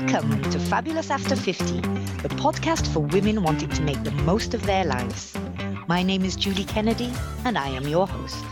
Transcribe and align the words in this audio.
Welcome 0.00 0.40
to 0.50 0.58
Fabulous 0.58 1.10
After 1.10 1.36
50, 1.36 1.74
the 2.22 2.30
podcast 2.40 2.86
for 2.90 3.00
women 3.00 3.42
wanting 3.42 3.68
to 3.68 3.82
make 3.82 4.02
the 4.02 4.10
most 4.10 4.54
of 4.54 4.62
their 4.64 4.82
lives. 4.82 5.36
My 5.88 6.02
name 6.02 6.24
is 6.24 6.36
Julie 6.36 6.64
Kennedy, 6.64 7.12
and 7.44 7.58
I 7.58 7.68
am 7.68 7.86
your 7.86 8.06
host. 8.06 8.42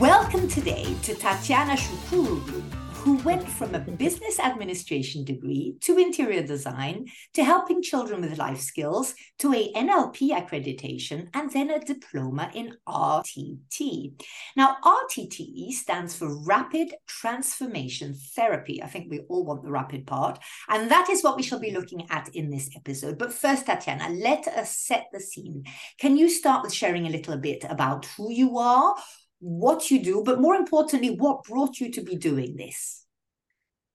Welcome 0.00 0.48
today 0.48 0.96
to 1.02 1.14
Tatiana 1.14 1.74
Shukuroglou, 1.74 2.62
who 2.98 3.16
went 3.18 3.48
from 3.48 3.74
a 3.74 3.78
business 3.78 4.40
administration 4.40 5.24
degree 5.24 5.76
to 5.80 5.98
interior 5.98 6.42
design 6.42 7.06
to 7.32 7.44
helping 7.44 7.80
children 7.80 8.20
with 8.20 8.38
life 8.38 8.60
skills 8.60 9.14
to 9.38 9.54
a 9.54 9.72
NLP 9.72 10.30
accreditation 10.30 11.28
and 11.32 11.50
then 11.52 11.70
a 11.70 11.78
diploma 11.78 12.50
in 12.54 12.74
RTT. 12.88 14.20
Now, 14.56 14.76
RTT 14.84 15.70
stands 15.70 16.16
for 16.16 16.44
Rapid 16.44 16.94
Transformation 17.06 18.14
Therapy. 18.34 18.82
I 18.82 18.88
think 18.88 19.10
we 19.10 19.20
all 19.28 19.44
want 19.44 19.62
the 19.62 19.70
rapid 19.70 20.06
part, 20.06 20.38
and 20.68 20.90
that 20.90 21.08
is 21.08 21.22
what 21.22 21.36
we 21.36 21.42
shall 21.44 21.60
be 21.60 21.70
looking 21.70 22.10
at 22.10 22.28
in 22.34 22.50
this 22.50 22.68
episode. 22.74 23.16
But 23.16 23.32
first, 23.32 23.66
Tatiana, 23.66 24.08
let 24.10 24.48
us 24.48 24.76
set 24.76 25.06
the 25.12 25.20
scene. 25.20 25.64
Can 25.98 26.16
you 26.16 26.28
start 26.28 26.64
with 26.64 26.74
sharing 26.74 27.06
a 27.06 27.10
little 27.10 27.36
bit 27.36 27.64
about 27.68 28.06
who 28.16 28.32
you 28.32 28.58
are? 28.58 28.96
What 29.40 29.90
you 29.90 30.02
do, 30.02 30.22
but 30.24 30.40
more 30.40 30.54
importantly, 30.54 31.10
what 31.10 31.44
brought 31.44 31.80
you 31.80 31.90
to 31.92 32.00
be 32.00 32.16
doing 32.16 32.56
this? 32.56 33.04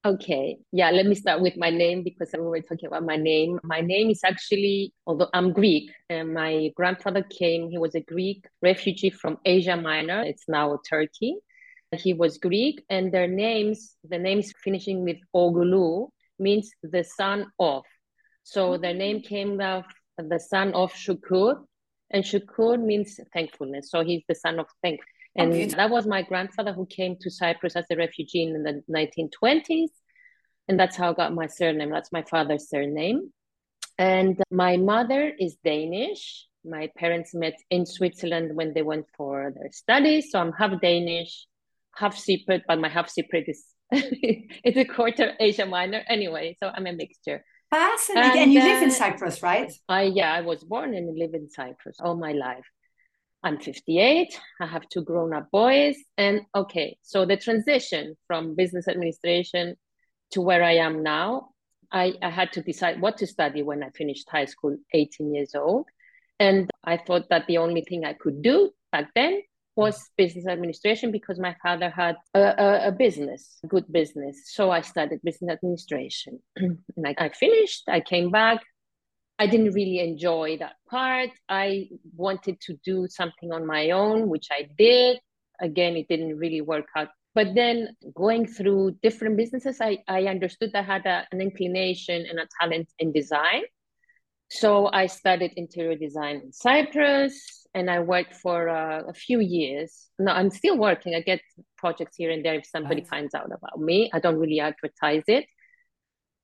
Okay, 0.05 0.57
yeah, 0.73 0.91
let 0.91 1.05
me 1.05 1.15
start 1.15 1.39
with 1.39 1.55
my 1.55 1.69
name 1.69 2.03
because 2.03 2.29
we 2.33 2.41
were 2.41 2.59
talking 2.59 2.87
about 2.87 3.05
my 3.05 3.15
name. 3.15 3.57
My 3.63 3.79
name 3.79 4.09
is 4.09 4.19
actually, 4.25 4.93
although 5.07 5.29
I'm 5.33 5.53
Greek, 5.53 5.91
and 6.09 6.33
my 6.33 6.71
grandfather 6.75 7.23
came, 7.23 7.69
he 7.69 7.77
was 7.77 7.95
a 7.95 8.01
Greek 8.01 8.45
refugee 8.61 9.11
from 9.11 9.37
Asia 9.45 9.77
Minor, 9.77 10.23
it's 10.23 10.43
now 10.49 10.77
Turkey. 10.89 11.37
He 11.95 12.13
was 12.13 12.37
Greek, 12.37 12.83
and 12.89 13.13
their 13.13 13.27
names, 13.27 13.95
the 14.03 14.17
names 14.17 14.51
finishing 14.63 15.03
with 15.03 15.17
Ogulu 15.33 16.09
means 16.37 16.71
the 16.81 17.03
son 17.03 17.45
of. 17.59 17.83
So 18.43 18.71
mm-hmm. 18.71 18.81
their 18.81 18.93
name 18.93 19.21
came 19.21 19.61
of 19.61 19.85
the 20.17 20.39
son 20.39 20.73
of 20.73 20.91
Shukur, 20.93 21.63
and 22.11 22.23
Shukur 22.23 22.83
means 22.83 23.19
thankfulness. 23.31 23.89
So 23.89 24.03
he's 24.03 24.23
the 24.27 24.35
son 24.35 24.59
of 24.59 24.67
thankfulness. 24.81 25.12
And 25.35 25.71
that 25.71 25.89
was 25.89 26.05
my 26.05 26.21
grandfather 26.21 26.73
who 26.73 26.85
came 26.85 27.15
to 27.21 27.29
Cyprus 27.29 27.75
as 27.75 27.85
a 27.91 27.95
refugee 27.95 28.43
in 28.43 28.63
the 28.63 28.83
1920s. 28.89 29.89
And 30.67 30.79
that's 30.79 30.95
how 30.95 31.11
I 31.11 31.13
got 31.13 31.33
my 31.33 31.47
surname. 31.47 31.89
That's 31.89 32.11
my 32.11 32.23
father's 32.23 32.69
surname. 32.69 33.33
And 33.97 34.41
my 34.51 34.77
mother 34.77 35.31
is 35.37 35.57
Danish. 35.63 36.47
My 36.63 36.89
parents 36.95 37.33
met 37.33 37.55
in 37.69 37.85
Switzerland 37.85 38.55
when 38.55 38.73
they 38.73 38.81
went 38.81 39.07
for 39.17 39.53
their 39.55 39.71
studies. 39.71 40.31
So 40.31 40.39
I'm 40.39 40.53
half 40.53 40.79
Danish, 40.81 41.47
half 41.95 42.15
Cypriot, 42.15 42.61
but 42.67 42.79
my 42.79 42.89
half 42.89 43.11
Cypriot 43.13 43.49
is 43.49 43.65
it's 43.91 44.77
a 44.77 44.85
quarter 44.85 45.33
Asia 45.39 45.65
Minor 45.65 46.03
anyway. 46.07 46.57
So 46.61 46.71
I'm 46.73 46.87
a 46.87 46.93
mixture. 46.93 47.43
Fascinating. 47.69 48.31
And, 48.31 48.39
and 48.39 48.53
you 48.53 48.61
uh, 48.61 48.65
live 48.65 48.83
in 48.83 48.89
uh, 48.89 48.93
Cyprus, 48.93 49.43
right? 49.43 49.71
I 49.89 50.03
yeah, 50.03 50.31
I 50.31 50.41
was 50.41 50.63
born 50.63 50.93
and 50.93 51.17
live 51.17 51.33
in 51.33 51.49
Cyprus 51.49 51.97
all 51.99 52.15
my 52.15 52.31
life. 52.31 52.65
I'm 53.43 53.59
58. 53.59 54.39
I 54.61 54.65
have 54.65 54.87
two 54.89 55.03
grown 55.03 55.33
up 55.33 55.51
boys. 55.51 55.97
And 56.17 56.41
okay, 56.55 56.97
so 57.01 57.25
the 57.25 57.37
transition 57.37 58.15
from 58.27 58.55
business 58.55 58.87
administration 58.87 59.75
to 60.31 60.41
where 60.41 60.63
I 60.63 60.75
am 60.75 61.03
now, 61.03 61.49
I, 61.91 62.13
I 62.21 62.29
had 62.29 62.53
to 62.53 62.61
decide 62.61 63.01
what 63.01 63.17
to 63.17 63.27
study 63.27 63.61
when 63.61 63.83
I 63.83 63.89
finished 63.89 64.29
high 64.29 64.45
school, 64.45 64.77
18 64.93 65.33
years 65.33 65.55
old. 65.55 65.87
And 66.39 66.69
I 66.83 66.97
thought 66.97 67.29
that 67.29 67.47
the 67.47 67.57
only 67.57 67.81
thing 67.81 68.05
I 68.05 68.13
could 68.13 68.41
do 68.41 68.71
back 68.91 69.09
then 69.13 69.41
was 69.75 70.09
business 70.17 70.47
administration 70.47 71.11
because 71.11 71.39
my 71.39 71.55
father 71.61 71.89
had 71.89 72.15
a, 72.33 72.39
a, 72.39 72.87
a 72.87 72.91
business, 72.91 73.59
a 73.63 73.67
good 73.67 73.91
business. 73.91 74.51
So 74.53 74.71
I 74.71 74.81
studied 74.81 75.21
business 75.23 75.51
administration. 75.51 76.39
and 76.55 76.77
I, 77.05 77.15
I 77.17 77.29
finished, 77.29 77.83
I 77.87 77.99
came 77.99 78.29
back, 78.29 78.61
I 79.39 79.47
didn't 79.47 79.73
really 79.73 79.99
enjoy 79.99 80.57
that 80.59 80.75
part. 80.89 81.29
I 81.49 81.89
wanted 82.15 82.61
to 82.61 82.77
do 82.85 83.07
something 83.09 83.51
on 83.51 83.65
my 83.65 83.89
own, 83.91 84.29
which 84.29 84.47
I 84.51 84.69
did. 84.77 85.19
Again, 85.61 85.95
it 85.97 86.07
didn't 86.07 86.37
really 86.37 86.61
work 86.61 86.85
out. 86.95 87.09
But 87.35 87.55
then 87.55 87.95
going 88.15 88.45
through 88.45 88.97
different 89.01 89.37
businesses, 89.37 89.81
I, 89.81 89.99
I 90.07 90.25
understood 90.25 90.71
I 90.75 90.83
had 90.83 91.05
a, 91.05 91.27
an 91.31 91.41
inclination 91.41 92.25
and 92.29 92.39
a 92.39 92.47
talent 92.61 92.89
in 92.99 93.11
design. 93.11 93.63
So 94.49 94.87
I 94.93 95.07
studied 95.07 95.53
interior 95.55 95.97
design 95.97 96.41
in 96.43 96.51
Cyprus 96.51 97.65
and 97.73 97.89
I 97.89 98.01
worked 98.01 98.35
for 98.35 98.69
uh, 98.69 99.01
a 99.07 99.13
few 99.13 99.39
years. 99.39 100.09
No, 100.19 100.31
I'm 100.31 100.51
still 100.51 100.77
working. 100.77 101.15
I 101.15 101.21
get 101.21 101.41
projects 101.75 102.17
here 102.17 102.29
and 102.29 102.45
there 102.45 102.55
if 102.55 102.67
somebody 102.67 103.01
nice. 103.01 103.09
finds 103.09 103.33
out 103.33 103.47
about 103.47 103.79
me. 103.79 104.11
I 104.13 104.19
don't 104.19 104.37
really 104.37 104.59
advertise 104.59 105.23
it. 105.27 105.47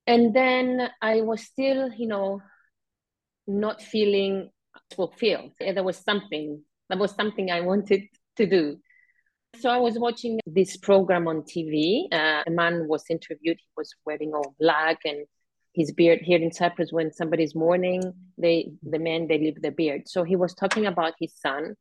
And 0.08 0.34
then 0.34 0.90
I 1.00 1.20
was 1.20 1.42
still, 1.42 1.92
you 1.92 2.08
know, 2.08 2.40
not 3.50 3.82
feeling 3.82 4.50
fulfilled. 4.94 5.52
There 5.58 5.82
was 5.82 5.96
something, 5.96 6.62
there 6.88 6.98
was 6.98 7.14
something 7.14 7.50
I 7.50 7.60
wanted 7.60 8.04
to 8.36 8.46
do. 8.46 8.78
So 9.58 9.68
I 9.68 9.78
was 9.78 9.98
watching 9.98 10.38
this 10.46 10.76
program 10.76 11.26
on 11.26 11.42
TV. 11.42 12.04
Uh, 12.12 12.42
a 12.46 12.50
man 12.50 12.86
was 12.86 13.04
interviewed. 13.10 13.58
He 13.58 13.72
was 13.76 13.92
wearing 14.06 14.32
all 14.32 14.54
black 14.60 15.00
and 15.04 15.26
his 15.74 15.92
beard 15.92 16.20
here 16.22 16.38
in 16.38 16.52
Cyprus. 16.52 16.92
When 16.92 17.12
somebody's 17.12 17.54
mourning, 17.54 18.12
they 18.38 18.70
the 18.82 18.98
men 18.98 19.26
they 19.26 19.38
leave 19.38 19.60
the 19.60 19.72
beard. 19.72 20.08
So 20.08 20.22
he 20.22 20.36
was 20.36 20.54
talking 20.54 20.86
about 20.86 21.14
his 21.18 21.34
son, 21.34 21.74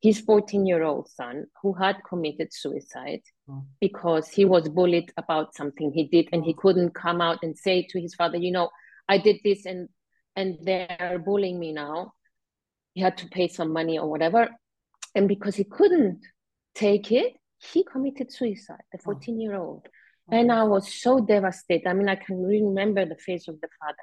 his 0.00 0.20
14 0.20 0.66
year 0.66 0.84
old 0.84 1.08
son, 1.08 1.46
who 1.62 1.72
had 1.74 1.96
committed 2.08 2.52
suicide 2.52 3.22
oh. 3.50 3.64
because 3.80 4.28
he 4.28 4.44
was 4.44 4.68
bullied 4.68 5.12
about 5.16 5.54
something 5.54 5.92
he 5.92 6.04
did, 6.04 6.28
and 6.32 6.44
he 6.44 6.54
couldn't 6.54 6.94
come 6.94 7.20
out 7.20 7.38
and 7.42 7.58
say 7.58 7.86
to 7.90 8.00
his 8.00 8.14
father, 8.14 8.38
you 8.38 8.52
know, 8.52 8.70
I 9.08 9.18
did 9.18 9.40
this 9.44 9.66
and 9.66 9.88
and 10.36 10.58
they're 10.62 11.20
bullying 11.24 11.58
me 11.58 11.72
now. 11.72 12.12
He 12.92 13.00
had 13.00 13.16
to 13.18 13.28
pay 13.28 13.48
some 13.48 13.72
money 13.72 13.98
or 13.98 14.08
whatever. 14.08 14.48
And 15.14 15.26
because 15.28 15.56
he 15.56 15.64
couldn't 15.64 16.20
take 16.74 17.10
it, 17.10 17.34
he 17.58 17.84
committed 17.84 18.30
suicide, 18.30 18.82
the 18.92 18.98
14 18.98 19.40
year 19.40 19.54
old. 19.54 19.88
And 20.30 20.50
I 20.50 20.64
was 20.64 20.92
so 20.92 21.20
devastated. 21.20 21.88
I 21.88 21.94
mean, 21.94 22.08
I 22.08 22.16
can 22.16 22.42
remember 22.42 23.04
the 23.04 23.16
face 23.16 23.48
of 23.48 23.60
the 23.60 23.68
father. 23.80 23.96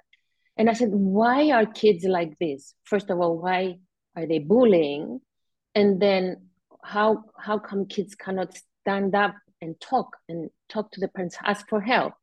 And 0.58 0.70
I 0.70 0.74
said, 0.74 0.90
why 0.92 1.52
are 1.52 1.66
kids 1.66 2.06
like 2.06 2.38
this? 2.40 2.76
First 2.84 3.10
of 3.10 3.20
all, 3.20 3.38
why 3.38 3.80
are 4.16 4.26
they 4.26 4.40
bullying? 4.40 5.20
And 5.76 6.00
then 6.02 6.48
how 6.84 7.24
how 7.38 7.60
come 7.60 7.86
kids 7.86 8.16
cannot 8.16 8.54
stand 8.82 9.16
up 9.16 9.36
and 9.62 9.80
talk 9.80 10.18
and 10.30 10.50
talk 10.70 10.92
to 10.92 11.00
the 11.00 11.08
parents, 11.08 11.38
ask 11.44 11.68
for 11.68 11.82
help? 11.82 12.14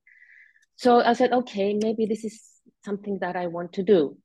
So 0.77 1.03
I 1.03 1.12
said, 1.12 1.32
okay, 1.32 1.75
maybe 1.75 2.06
this 2.06 2.25
is 2.25 2.41
something 2.84 3.18
that 3.20 3.36
I 3.36 3.46
want 3.46 3.72
to 3.74 3.82
do. 3.82 4.16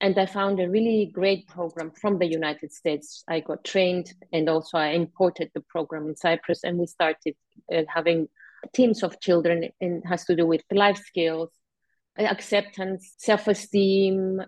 And 0.00 0.16
I 0.16 0.26
found 0.26 0.60
a 0.60 0.70
really 0.70 1.10
great 1.12 1.48
program 1.48 1.90
from 1.90 2.18
the 2.18 2.26
United 2.26 2.72
States. 2.72 3.24
I 3.28 3.40
got 3.40 3.64
trained 3.64 4.12
and 4.32 4.48
also 4.48 4.78
I 4.78 4.90
imported 4.90 5.50
the 5.54 5.60
program 5.62 6.06
in 6.06 6.16
Cyprus 6.16 6.62
and 6.62 6.78
we 6.78 6.86
started 6.86 7.34
uh, 7.74 7.82
having 7.92 8.28
teams 8.72 9.02
of 9.02 9.20
children 9.20 9.70
and 9.80 10.02
has 10.06 10.24
to 10.26 10.36
do 10.36 10.46
with 10.46 10.62
life 10.70 10.98
skills, 10.98 11.50
acceptance, 12.16 13.14
self-esteem, 13.18 14.40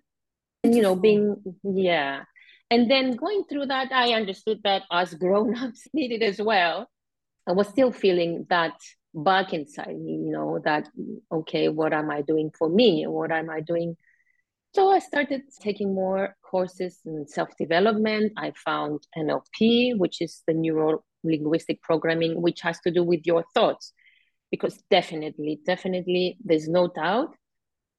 and, 0.63 0.75
you 0.75 0.83
know, 0.83 0.95
being, 0.95 1.37
yeah. 1.65 2.23
And 2.71 2.89
then 2.89 3.17
going 3.17 3.45
through 3.49 3.67
that, 3.67 3.91
I 3.93 4.13
understood 4.13 4.61
that 4.63 4.83
us 4.91 5.15
grown-ups 5.23 5.89
needed 5.93 6.23
as 6.23 6.41
well. 6.41 6.89
I 7.47 7.53
was 7.53 7.69
still 7.69 7.91
feeling 7.91 8.47
that 8.51 8.75
bug 9.15 9.53
inside 9.53 9.99
me, 9.99 10.13
you 10.13 10.33
know, 10.33 10.61
that, 10.65 10.89
okay, 11.33 11.69
what 11.69 11.93
am 11.93 12.11
I 12.11 12.23
doing 12.23 12.51
for 12.57 12.69
me? 12.69 13.07
What 13.07 13.33
am 13.33 13.51
I 13.51 13.61
doing? 13.61 13.97
So 14.75 14.91
I 14.91 15.01
started 15.01 15.43
taking 15.61 15.95
more 15.95 16.37
courses 16.43 17.01
in 17.05 17.27
self 17.27 17.49
development. 17.59 18.33
I 18.37 18.53
found 18.65 19.07
NLP, 19.17 19.99
which 19.99 20.21
is 20.21 20.43
the 20.47 20.55
neuro 20.55 21.03
linguistic 21.25 21.83
programming, 21.83 22.41
which 22.41 22.61
has 22.61 22.79
to 22.81 22.91
do 22.91 23.03
with 23.03 23.21
your 23.25 23.45
thoughts. 23.53 23.93
Because 24.51 24.81
definitely, 24.91 25.61
definitely, 25.65 26.37
there's 26.45 26.69
no 26.69 26.89
doubt, 26.89 27.35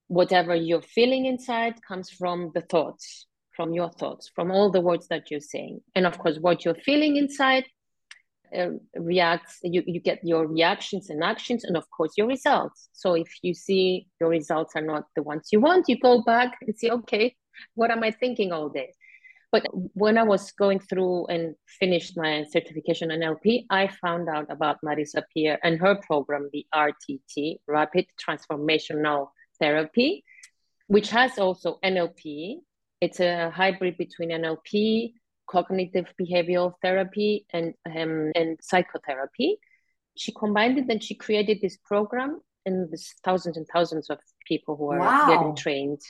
whatever 0.07 0.53
you're 0.53 0.81
feeling 0.81 1.25
inside 1.25 1.75
comes 1.85 2.09
from 2.09 2.51
the 2.53 2.61
thoughts, 2.61 3.25
from 3.55 3.73
your 3.73 3.89
thoughts, 3.89 4.29
from 4.35 4.51
all 4.51 4.69
the 4.69 4.81
words 4.81 5.07
that 5.07 5.31
you're 5.31 5.39
saying. 5.39 5.79
And 5.95 6.05
of 6.05 6.17
course, 6.17 6.37
what 6.39 6.65
you're 6.65 6.75
feeling 6.75 7.15
inside 7.15 7.65
uh, 8.57 8.69
reacts 8.95 9.59
you, 9.63 9.83
you 9.85 9.99
get 9.99 10.19
your 10.23 10.47
reactions 10.47 11.09
and 11.09 11.23
actions 11.23 11.63
and 11.63 11.77
of 11.77 11.89
course 11.89 12.13
your 12.17 12.27
results. 12.27 12.89
So 12.93 13.13
if 13.13 13.29
you 13.41 13.53
see 13.53 14.07
your 14.19 14.29
results 14.29 14.73
are 14.75 14.81
not 14.81 15.05
the 15.15 15.23
ones 15.23 15.49
you 15.51 15.59
want 15.59 15.85
you 15.87 15.97
go 15.99 16.21
back 16.23 16.57
and 16.61 16.77
see 16.77 16.91
okay 16.91 17.35
what 17.75 17.91
am 17.91 18.03
i 18.03 18.11
thinking 18.11 18.51
all 18.51 18.69
day? 18.69 18.93
But 19.51 19.65
when 19.93 20.17
i 20.17 20.23
was 20.23 20.51
going 20.53 20.79
through 20.79 21.25
and 21.27 21.55
finished 21.79 22.17
my 22.17 22.45
certification 22.49 23.11
in 23.11 23.19
nlp 23.19 23.65
i 23.69 23.87
found 23.87 24.29
out 24.29 24.49
about 24.49 24.77
marisa 24.85 25.23
peer 25.33 25.59
and 25.61 25.79
her 25.79 25.95
program 25.95 26.49
the 26.53 26.65
rtt 26.73 27.57
rapid 27.67 28.05
transformational 28.17 29.27
therapy 29.59 30.23
which 30.87 31.09
has 31.09 31.37
also 31.37 31.79
nlp 31.83 32.59
it's 33.01 33.19
a 33.19 33.49
hybrid 33.49 33.97
between 33.97 34.29
nlp 34.29 35.13
cognitive 35.51 36.07
behavioral 36.19 36.73
therapy 36.81 37.45
and 37.51 37.73
um, 37.85 38.31
and 38.35 38.57
psychotherapy. 38.61 39.57
She 40.17 40.31
combined 40.31 40.77
it 40.77 40.89
and 40.89 41.03
she 41.03 41.15
created 41.15 41.59
this 41.61 41.77
program 41.77 42.41
and 42.65 42.89
there's 42.89 43.13
thousands 43.23 43.57
and 43.57 43.67
thousands 43.73 44.09
of 44.09 44.19
people 44.47 44.75
who 44.75 44.91
are 44.91 44.99
wow. 44.99 45.27
getting 45.27 45.55
trained 45.55 46.01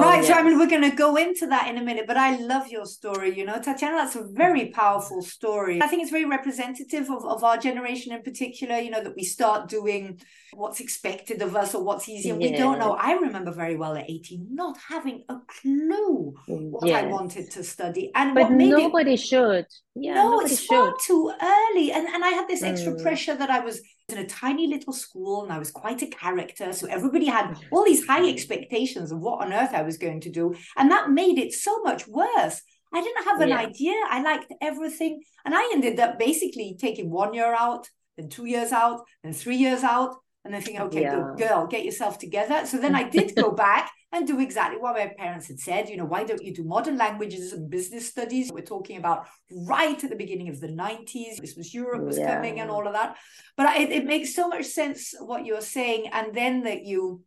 right. 0.00 0.16
Yes. 0.18 0.28
So, 0.28 0.34
I 0.34 0.42
mean, 0.42 0.58
we're 0.58 0.68
going 0.68 0.88
to 0.88 0.96
go 0.96 1.16
into 1.16 1.46
that 1.48 1.68
in 1.68 1.78
a 1.78 1.82
minute, 1.82 2.06
but 2.06 2.16
I 2.16 2.36
love 2.36 2.68
your 2.68 2.86
story. 2.86 3.36
You 3.36 3.44
know, 3.44 3.60
Tatiana, 3.60 3.96
that's 3.96 4.16
a 4.16 4.24
very 4.24 4.66
powerful 4.66 5.22
story. 5.22 5.82
I 5.82 5.86
think 5.86 6.02
it's 6.02 6.10
very 6.10 6.24
representative 6.24 7.10
of, 7.10 7.24
of 7.24 7.44
our 7.44 7.58
generation 7.58 8.12
in 8.12 8.22
particular, 8.22 8.78
you 8.78 8.90
know, 8.90 9.02
that 9.02 9.16
we 9.16 9.24
start 9.24 9.68
doing 9.68 10.20
what's 10.52 10.80
expected 10.80 11.42
of 11.42 11.54
us 11.54 11.74
or 11.74 11.84
what's 11.84 12.08
easy. 12.08 12.30
And 12.30 12.42
yeah. 12.42 12.50
we 12.50 12.56
don't 12.56 12.78
know. 12.78 12.92
I 12.92 13.12
remember 13.12 13.50
very 13.50 13.76
well 13.76 13.96
at 13.96 14.08
18 14.08 14.48
not 14.50 14.76
having 14.88 15.24
a 15.28 15.36
clue 15.46 16.34
what 16.46 16.86
yes. 16.86 17.04
I 17.04 17.06
wanted 17.06 17.50
to 17.52 17.64
study. 17.64 18.10
And 18.14 18.34
but 18.34 18.50
nobody 18.50 19.14
it, 19.14 19.20
should. 19.20 19.66
Yeah, 19.94 20.14
no, 20.14 20.40
it's 20.40 20.60
should. 20.60 20.68
far 20.68 20.94
too 21.04 21.32
early. 21.40 21.92
And, 21.92 22.06
and 22.06 22.24
I 22.24 22.28
had 22.30 22.48
this 22.48 22.62
extra 22.62 22.92
mm. 22.92 23.02
pressure 23.02 23.34
that 23.34 23.50
I 23.50 23.60
was 23.60 23.80
in 24.08 24.18
a 24.18 24.26
tiny 24.26 24.68
little 24.68 24.92
school 24.92 25.42
and 25.42 25.52
I 25.52 25.58
was 25.58 25.70
quite 25.70 26.00
a 26.02 26.06
character. 26.06 26.72
So 26.72 26.86
everybody 26.86 27.26
had 27.26 27.56
all 27.72 27.84
these 27.84 28.06
high 28.06 28.20
mm. 28.20 28.32
expectations 28.32 29.10
of 29.10 29.18
what 29.18 29.44
on 29.44 29.52
earth 29.52 29.74
I 29.74 29.82
was 29.82 29.98
going 29.98 30.20
to 30.22 30.30
do. 30.30 30.54
And 30.76 30.90
that 30.90 31.10
made 31.10 31.38
it 31.38 31.52
so 31.52 31.82
much 31.82 32.06
worse. 32.06 32.62
I 32.94 33.02
didn't 33.02 33.24
have 33.24 33.40
an 33.40 33.48
yeah. 33.48 33.58
idea. 33.58 33.94
I 34.08 34.22
liked 34.22 34.52
everything. 34.60 35.22
And 35.44 35.54
I 35.54 35.70
ended 35.72 35.98
up 35.98 36.18
basically 36.18 36.76
taking 36.80 37.10
one 37.10 37.34
year 37.34 37.52
out, 37.52 37.88
then 38.16 38.28
two 38.28 38.46
years 38.46 38.70
out, 38.70 39.00
then 39.24 39.32
three 39.32 39.56
years 39.56 39.82
out. 39.82 40.14
And 40.44 40.54
then 40.54 40.62
thinking, 40.62 40.82
okay, 40.82 41.00
yeah. 41.00 41.16
good 41.16 41.48
girl, 41.48 41.66
get 41.66 41.84
yourself 41.84 42.20
together. 42.20 42.64
So 42.66 42.78
then 42.78 42.94
I 42.94 43.02
did 43.10 43.34
go 43.34 43.50
back 43.50 43.90
and 44.16 44.26
do 44.26 44.40
exactly 44.40 44.78
what 44.78 44.96
my 44.96 45.12
parents 45.16 45.48
had 45.48 45.60
said. 45.60 45.88
You 45.88 45.96
know, 45.96 46.04
why 46.04 46.24
don't 46.24 46.42
you 46.42 46.54
do 46.54 46.64
modern 46.64 46.96
languages 46.96 47.52
and 47.52 47.70
business 47.70 48.08
studies? 48.08 48.50
We're 48.52 48.62
talking 48.62 48.96
about 48.96 49.26
right 49.50 50.02
at 50.02 50.10
the 50.10 50.16
beginning 50.16 50.48
of 50.48 50.60
the 50.60 50.68
90s. 50.68 51.36
This 51.36 51.56
was 51.56 51.74
Europe 51.74 52.02
was 52.02 52.18
yeah. 52.18 52.34
coming 52.34 52.60
and 52.60 52.70
all 52.70 52.86
of 52.86 52.94
that. 52.94 53.16
But 53.56 53.76
it, 53.76 53.90
it 53.90 54.04
makes 54.04 54.34
so 54.34 54.48
much 54.48 54.66
sense 54.66 55.14
what 55.20 55.44
you're 55.44 55.60
saying. 55.60 56.08
And 56.12 56.34
then 56.34 56.62
that 56.64 56.84
you 56.84 57.22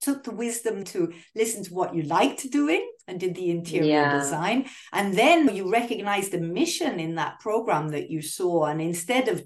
took 0.00 0.22
the 0.22 0.30
wisdom 0.30 0.84
to 0.84 1.12
listen 1.34 1.64
to 1.64 1.74
what 1.74 1.94
you 1.94 2.02
liked 2.02 2.50
doing 2.50 2.86
and 3.08 3.18
did 3.18 3.34
the 3.34 3.50
interior 3.50 3.90
yeah. 3.90 4.18
design. 4.18 4.66
And 4.92 5.14
then 5.14 5.54
you 5.54 5.70
recognized 5.70 6.32
the 6.32 6.40
mission 6.40 7.00
in 7.00 7.14
that 7.14 7.40
program 7.40 7.88
that 7.88 8.10
you 8.10 8.20
saw. 8.20 8.66
And 8.66 8.80
instead 8.80 9.28
of 9.28 9.44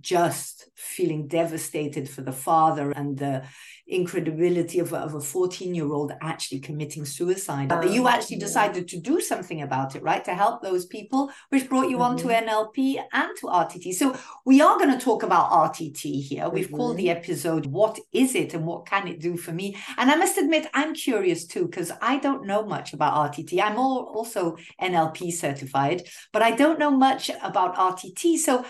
just 0.00 0.68
feeling 0.74 1.26
devastated 1.26 2.08
for 2.08 2.22
the 2.22 2.32
father 2.32 2.92
and 2.92 3.18
the 3.18 3.42
incredibility 3.88 4.78
of, 4.78 4.92
of 4.92 5.14
a 5.14 5.20
14 5.20 5.74
year 5.74 5.90
old 5.90 6.12
actually 6.20 6.60
committing 6.60 7.04
suicide. 7.04 7.72
Um, 7.72 7.88
you 7.88 8.06
actually 8.06 8.36
decided 8.36 8.86
to 8.88 9.00
do 9.00 9.20
something 9.20 9.62
about 9.62 9.96
it, 9.96 10.02
right? 10.02 10.24
To 10.26 10.34
help 10.34 10.62
those 10.62 10.84
people, 10.84 11.30
which 11.48 11.68
brought 11.68 11.88
you 11.88 11.96
mm-hmm. 11.96 12.02
on 12.02 12.16
to 12.18 12.26
mm-hmm. 12.26 12.48
NLP 12.48 13.02
and 13.12 13.30
to 13.38 13.46
RTT. 13.46 13.94
So 13.94 14.16
we 14.44 14.60
are 14.60 14.78
going 14.78 14.96
to 14.96 15.02
talk 15.02 15.22
about 15.22 15.50
RTT 15.50 16.22
here. 16.22 16.48
We've 16.50 16.66
mm-hmm. 16.66 16.76
called 16.76 16.96
the 16.98 17.06
mm-hmm. 17.06 17.18
episode 17.18 17.66
What 17.66 17.98
is 18.12 18.34
it 18.34 18.52
and 18.52 18.66
what 18.66 18.86
can 18.86 19.08
it 19.08 19.20
do 19.20 19.36
for 19.36 19.52
me? 19.52 19.76
And 19.96 20.10
I 20.10 20.16
must 20.16 20.36
admit, 20.36 20.68
I'm 20.74 20.94
curious 20.94 21.46
too, 21.46 21.66
because 21.66 21.90
I 22.02 22.18
don't 22.18 22.46
know 22.46 22.66
much 22.66 22.92
about 22.92 23.32
RTT. 23.32 23.60
I'm 23.60 23.78
all, 23.78 24.12
also 24.14 24.56
NLP 24.80 25.32
certified, 25.32 26.02
but 26.32 26.42
I 26.42 26.50
don't 26.50 26.78
know 26.78 26.90
much 26.90 27.30
about 27.42 27.76
RTT. 27.76 28.36
So 28.36 28.66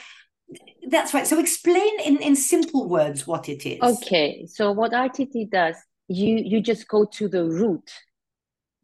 that's 0.90 1.14
right. 1.14 1.26
So 1.26 1.38
explain 1.38 2.00
in, 2.00 2.18
in 2.18 2.36
simple 2.36 2.88
words 2.88 3.26
what 3.26 3.48
it 3.48 3.66
is. 3.66 3.80
Okay. 3.80 4.46
So 4.46 4.72
what 4.72 4.92
RTT 4.92 5.50
does, 5.50 5.76
you 6.08 6.36
you 6.36 6.60
just 6.60 6.88
go 6.88 7.04
to 7.04 7.28
the 7.28 7.44
root 7.44 7.90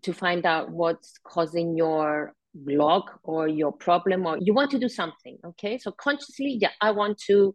to 0.03 0.13
find 0.13 0.45
out 0.45 0.71
what's 0.71 1.15
causing 1.25 1.77
your 1.77 2.35
block 2.55 3.19
or 3.23 3.49
your 3.49 3.73
problem 3.73 4.27
or 4.27 4.39
you 4.39 4.55
want 4.55 4.71
to 4.71 4.79
do 4.79 4.89
something. 4.89 5.39
Okay. 5.45 5.79
So 5.79 5.93
consciously, 5.93 6.59
yeah, 6.61 6.71
I 6.81 6.91
want 6.91 7.19
to 7.27 7.55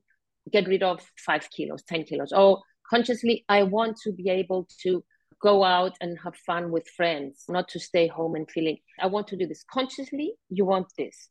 get 0.52 0.68
rid 0.68 0.84
of 0.84 1.00
five 1.18 1.48
kilos, 1.56 1.84
10 1.84 2.04
kilos. 2.06 2.32
Or 2.32 2.60
consciously, 2.90 3.46
I 3.48 3.64
want 3.64 3.98
to 4.04 4.12
be 4.12 4.30
able 4.30 4.68
to 4.84 5.04
go 5.42 5.64
out 5.64 5.94
and 6.02 6.18
have 6.24 6.36
fun 6.36 6.72
with 6.72 6.88
friends, 6.90 7.46
not 7.48 7.70
to 7.70 7.80
stay 7.80 8.08
home 8.08 8.36
and 8.36 8.50
feeling 8.50 8.78
I 9.00 9.08
want 9.08 9.28
to 9.28 9.38
do 9.38 9.48
this. 9.48 9.64
Consciously, 9.72 10.34
you 10.50 10.66
want 10.66 10.88
this. 10.98 11.30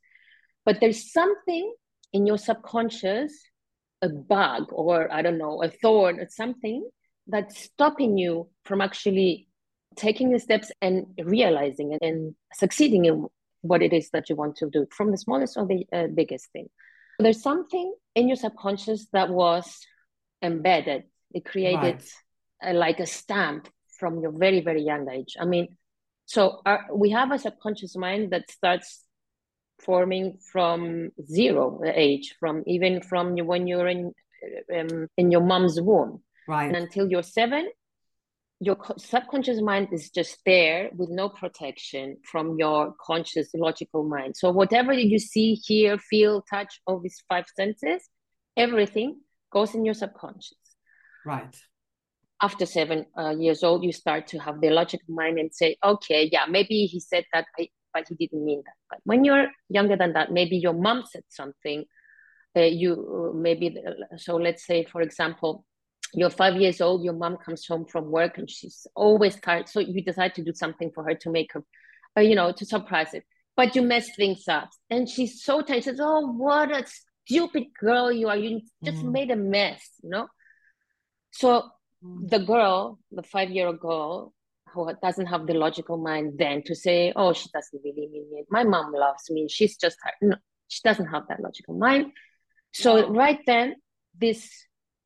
But 0.64 0.78
there's 0.80 1.12
something 1.12 1.74
in 2.12 2.26
your 2.26 2.38
subconscious 2.38 3.32
a 4.02 4.08
bug 4.08 4.66
or 4.70 5.12
I 5.12 5.22
don't 5.22 5.38
know, 5.38 5.62
a 5.62 5.68
thorn 5.68 6.20
or 6.20 6.28
something 6.28 6.88
that's 7.26 7.58
stopping 7.60 8.16
you 8.16 8.48
from 8.64 8.80
actually 8.80 9.48
taking 9.96 10.30
the 10.30 10.38
steps 10.38 10.70
and 10.80 11.06
realizing 11.22 11.92
it 11.92 12.02
and 12.02 12.34
succeeding 12.54 13.04
in 13.06 13.26
what 13.62 13.82
it 13.82 13.92
is 13.92 14.10
that 14.10 14.30
you 14.30 14.36
want 14.36 14.56
to 14.56 14.70
do 14.70 14.86
from 14.96 15.10
the 15.10 15.18
smallest 15.18 15.56
or 15.56 15.66
the 15.66 15.84
uh, 15.92 16.06
biggest 16.06 16.50
thing. 16.52 16.68
There's 17.18 17.42
something 17.42 17.92
in 18.14 18.28
your 18.28 18.36
subconscious 18.36 19.08
that 19.12 19.30
was 19.30 19.80
embedded. 20.40 21.04
It 21.34 21.44
created 21.44 21.82
right. 21.82 22.04
a, 22.62 22.72
like 22.72 23.00
a 23.00 23.06
stamp 23.06 23.68
from 23.98 24.20
your 24.20 24.30
very, 24.30 24.60
very 24.60 24.82
young 24.82 25.10
age. 25.10 25.36
I 25.38 25.44
mean, 25.44 25.76
so 26.26 26.60
our, 26.64 26.86
we 26.94 27.10
have 27.10 27.32
a 27.32 27.38
subconscious 27.38 27.96
mind 27.96 28.30
that 28.30 28.48
starts 28.50 29.02
forming 29.78 30.38
from 30.52 31.10
zero 31.24 31.80
age, 31.84 32.34
from 32.40 32.62
even 32.66 33.02
from 33.02 33.36
when 33.36 33.66
you're 33.66 33.88
in 33.88 34.12
um, 34.76 35.08
in 35.16 35.30
your 35.30 35.42
mom's 35.42 35.80
womb, 35.80 36.22
right? 36.46 36.66
And 36.66 36.76
until 36.76 37.08
you're 37.08 37.22
seven, 37.22 37.68
your 38.60 38.76
subconscious 38.96 39.60
mind 39.60 39.88
is 39.92 40.10
just 40.10 40.38
there 40.44 40.90
with 40.96 41.10
no 41.10 41.28
protection 41.28 42.16
from 42.24 42.56
your 42.58 42.94
conscious 43.00 43.48
logical 43.54 44.02
mind. 44.02 44.36
So 44.36 44.50
whatever 44.50 44.92
you 44.92 45.18
see, 45.18 45.54
hear, 45.54 45.98
feel, 45.98 46.42
touch, 46.42 46.80
all 46.86 46.98
these 46.98 47.22
five 47.28 47.44
senses, 47.56 48.08
everything 48.56 49.20
goes 49.52 49.74
in 49.74 49.84
your 49.84 49.94
subconscious. 49.94 50.58
Right. 51.24 51.56
After 52.40 52.66
seven 52.66 53.06
uh, 53.16 53.34
years 53.38 53.62
old, 53.62 53.84
you 53.84 53.92
start 53.92 54.28
to 54.28 54.38
have 54.38 54.60
the 54.60 54.70
logical 54.70 55.14
mind 55.14 55.38
and 55.38 55.52
say, 55.52 55.76
okay, 55.84 56.28
yeah, 56.30 56.46
maybe 56.48 56.86
he 56.86 57.00
said 57.00 57.24
that 57.32 57.46
I, 57.58 57.68
but 57.98 58.08
he 58.08 58.26
didn't 58.26 58.44
mean 58.44 58.62
that. 58.64 58.74
But 58.90 59.00
when 59.04 59.24
you're 59.24 59.48
younger 59.68 59.96
than 59.96 60.12
that, 60.12 60.32
maybe 60.32 60.56
your 60.56 60.72
mom 60.72 61.04
said 61.10 61.24
something. 61.28 61.84
Uh, 62.56 62.60
you 62.62 63.32
maybe 63.34 63.76
so. 64.16 64.36
Let's 64.36 64.66
say, 64.66 64.84
for 64.84 65.00
example, 65.02 65.64
you're 66.14 66.30
five 66.30 66.56
years 66.56 66.80
old. 66.80 67.04
Your 67.04 67.12
mom 67.12 67.36
comes 67.36 67.66
home 67.66 67.84
from 67.86 68.10
work 68.10 68.38
and 68.38 68.50
she's 68.50 68.86
always 68.94 69.36
tired. 69.36 69.68
So 69.68 69.80
you 69.80 70.02
decide 70.02 70.34
to 70.36 70.42
do 70.42 70.52
something 70.54 70.90
for 70.94 71.04
her 71.04 71.14
to 71.14 71.30
make 71.30 71.52
her, 71.52 71.62
uh, 72.16 72.22
you 72.22 72.34
know, 72.34 72.52
to 72.52 72.64
surprise 72.64 73.14
it. 73.14 73.24
But 73.56 73.74
you 73.74 73.82
mess 73.82 74.08
things 74.16 74.46
up, 74.48 74.70
and 74.88 75.08
she's 75.08 75.42
so 75.42 75.62
tired. 75.62 75.82
She 75.82 75.90
says, 75.90 76.00
"Oh, 76.00 76.32
what 76.32 76.70
a 76.70 76.84
stupid 77.26 77.64
girl 77.78 78.10
you 78.12 78.28
are! 78.28 78.36
You 78.36 78.60
just 78.84 79.02
mm. 79.02 79.12
made 79.12 79.30
a 79.30 79.36
mess," 79.36 79.82
you 80.02 80.10
know. 80.10 80.28
So 81.32 81.68
mm. 82.04 82.30
the 82.30 82.38
girl, 82.38 82.98
the 83.10 83.24
five-year-old 83.24 83.80
girl, 83.80 84.32
who 84.72 84.90
doesn't 85.02 85.26
have 85.26 85.46
the 85.46 85.54
logical 85.54 85.96
mind 85.96 86.34
then 86.38 86.62
to 86.64 86.74
say, 86.74 87.12
oh, 87.16 87.32
she 87.32 87.48
doesn't 87.52 87.80
really 87.84 88.08
mean 88.10 88.28
it. 88.32 88.46
My 88.50 88.64
mom 88.64 88.92
loves 88.92 89.30
me. 89.30 89.48
She's 89.48 89.76
just 89.76 89.96
her. 90.02 90.12
No, 90.22 90.36
she 90.68 90.80
doesn't 90.84 91.06
have 91.06 91.24
that 91.28 91.40
logical 91.40 91.74
mind. 91.74 92.12
So 92.72 93.08
right 93.08 93.40
then, 93.46 93.76
this 94.16 94.50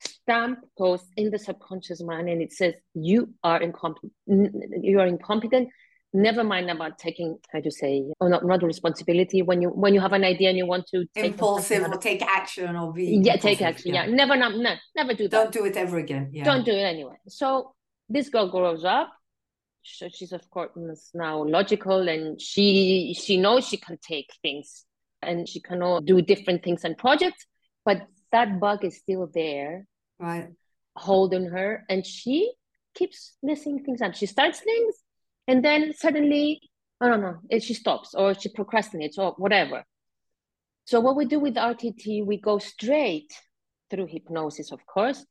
stamp 0.00 0.60
goes 0.76 1.02
in 1.16 1.30
the 1.30 1.38
subconscious 1.38 2.02
mind 2.02 2.28
and 2.28 2.42
it 2.42 2.52
says, 2.52 2.74
you 2.94 3.34
are 3.42 3.60
incompetent. 3.60 4.12
You 4.26 5.00
are 5.00 5.06
incompetent. 5.06 5.68
Never 6.14 6.44
mind 6.44 6.70
about 6.70 6.98
taking, 6.98 7.38
how 7.50 7.60
to 7.60 7.70
say, 7.70 8.04
or 8.20 8.28
not, 8.28 8.44
not 8.44 8.62
responsibility 8.62 9.40
when 9.40 9.62
you 9.62 9.70
when 9.70 9.94
you 9.94 10.00
have 10.00 10.12
an 10.12 10.24
idea 10.24 10.50
and 10.50 10.58
you 10.58 10.66
want 10.66 10.86
to 10.88 11.06
take 11.14 11.24
impulsive 11.24 11.90
or 11.90 11.96
take 11.96 12.20
action 12.20 12.76
or 12.76 12.92
be 12.92 13.22
yeah, 13.22 13.36
take 13.36 13.62
action. 13.62 13.94
Yeah. 13.94 14.04
yeah, 14.04 14.14
never, 14.14 14.36
no, 14.36 14.50
never 14.94 15.14
do 15.14 15.26
that. 15.28 15.30
Don't 15.30 15.52
do 15.52 15.64
it 15.64 15.74
ever 15.74 15.96
again. 15.96 16.28
Yeah. 16.30 16.44
Don't 16.44 16.66
do 16.66 16.72
it 16.72 16.82
anyway. 16.82 17.16
So 17.28 17.74
this 18.10 18.28
girl 18.28 18.50
grows 18.50 18.84
up 18.84 19.10
she's 19.82 20.32
of 20.32 20.48
course 20.50 20.70
now 21.14 21.42
logical 21.42 22.08
and 22.08 22.40
she 22.40 23.16
she 23.18 23.36
knows 23.36 23.66
she 23.66 23.76
can 23.76 23.98
take 23.98 24.32
things 24.42 24.84
and 25.20 25.48
she 25.48 25.60
can 25.60 26.04
do 26.04 26.22
different 26.22 26.62
things 26.62 26.84
and 26.84 26.96
projects 26.96 27.46
but 27.84 28.02
that 28.30 28.60
bug 28.60 28.84
is 28.84 28.98
still 28.98 29.28
there 29.34 29.86
right 30.18 30.48
holding 30.96 31.46
her 31.46 31.84
and 31.88 32.06
she 32.06 32.52
keeps 32.94 33.34
messing 33.42 33.82
things 33.82 34.00
up 34.00 34.14
she 34.14 34.26
starts 34.26 34.60
things 34.60 34.94
and 35.48 35.64
then 35.64 35.92
suddenly 35.94 36.60
i 37.00 37.08
don't 37.08 37.20
know 37.20 37.38
she 37.58 37.74
stops 37.74 38.14
or 38.14 38.34
she 38.34 38.48
procrastinates 38.50 39.18
or 39.18 39.32
whatever 39.38 39.84
so 40.84 41.00
what 41.00 41.16
we 41.16 41.24
do 41.24 41.40
with 41.40 41.54
rtt 41.54 42.24
we 42.24 42.36
go 42.36 42.58
straight 42.58 43.32
through 43.92 44.06
hypnosis 44.06 44.72
of 44.72 44.84
course. 44.86 45.24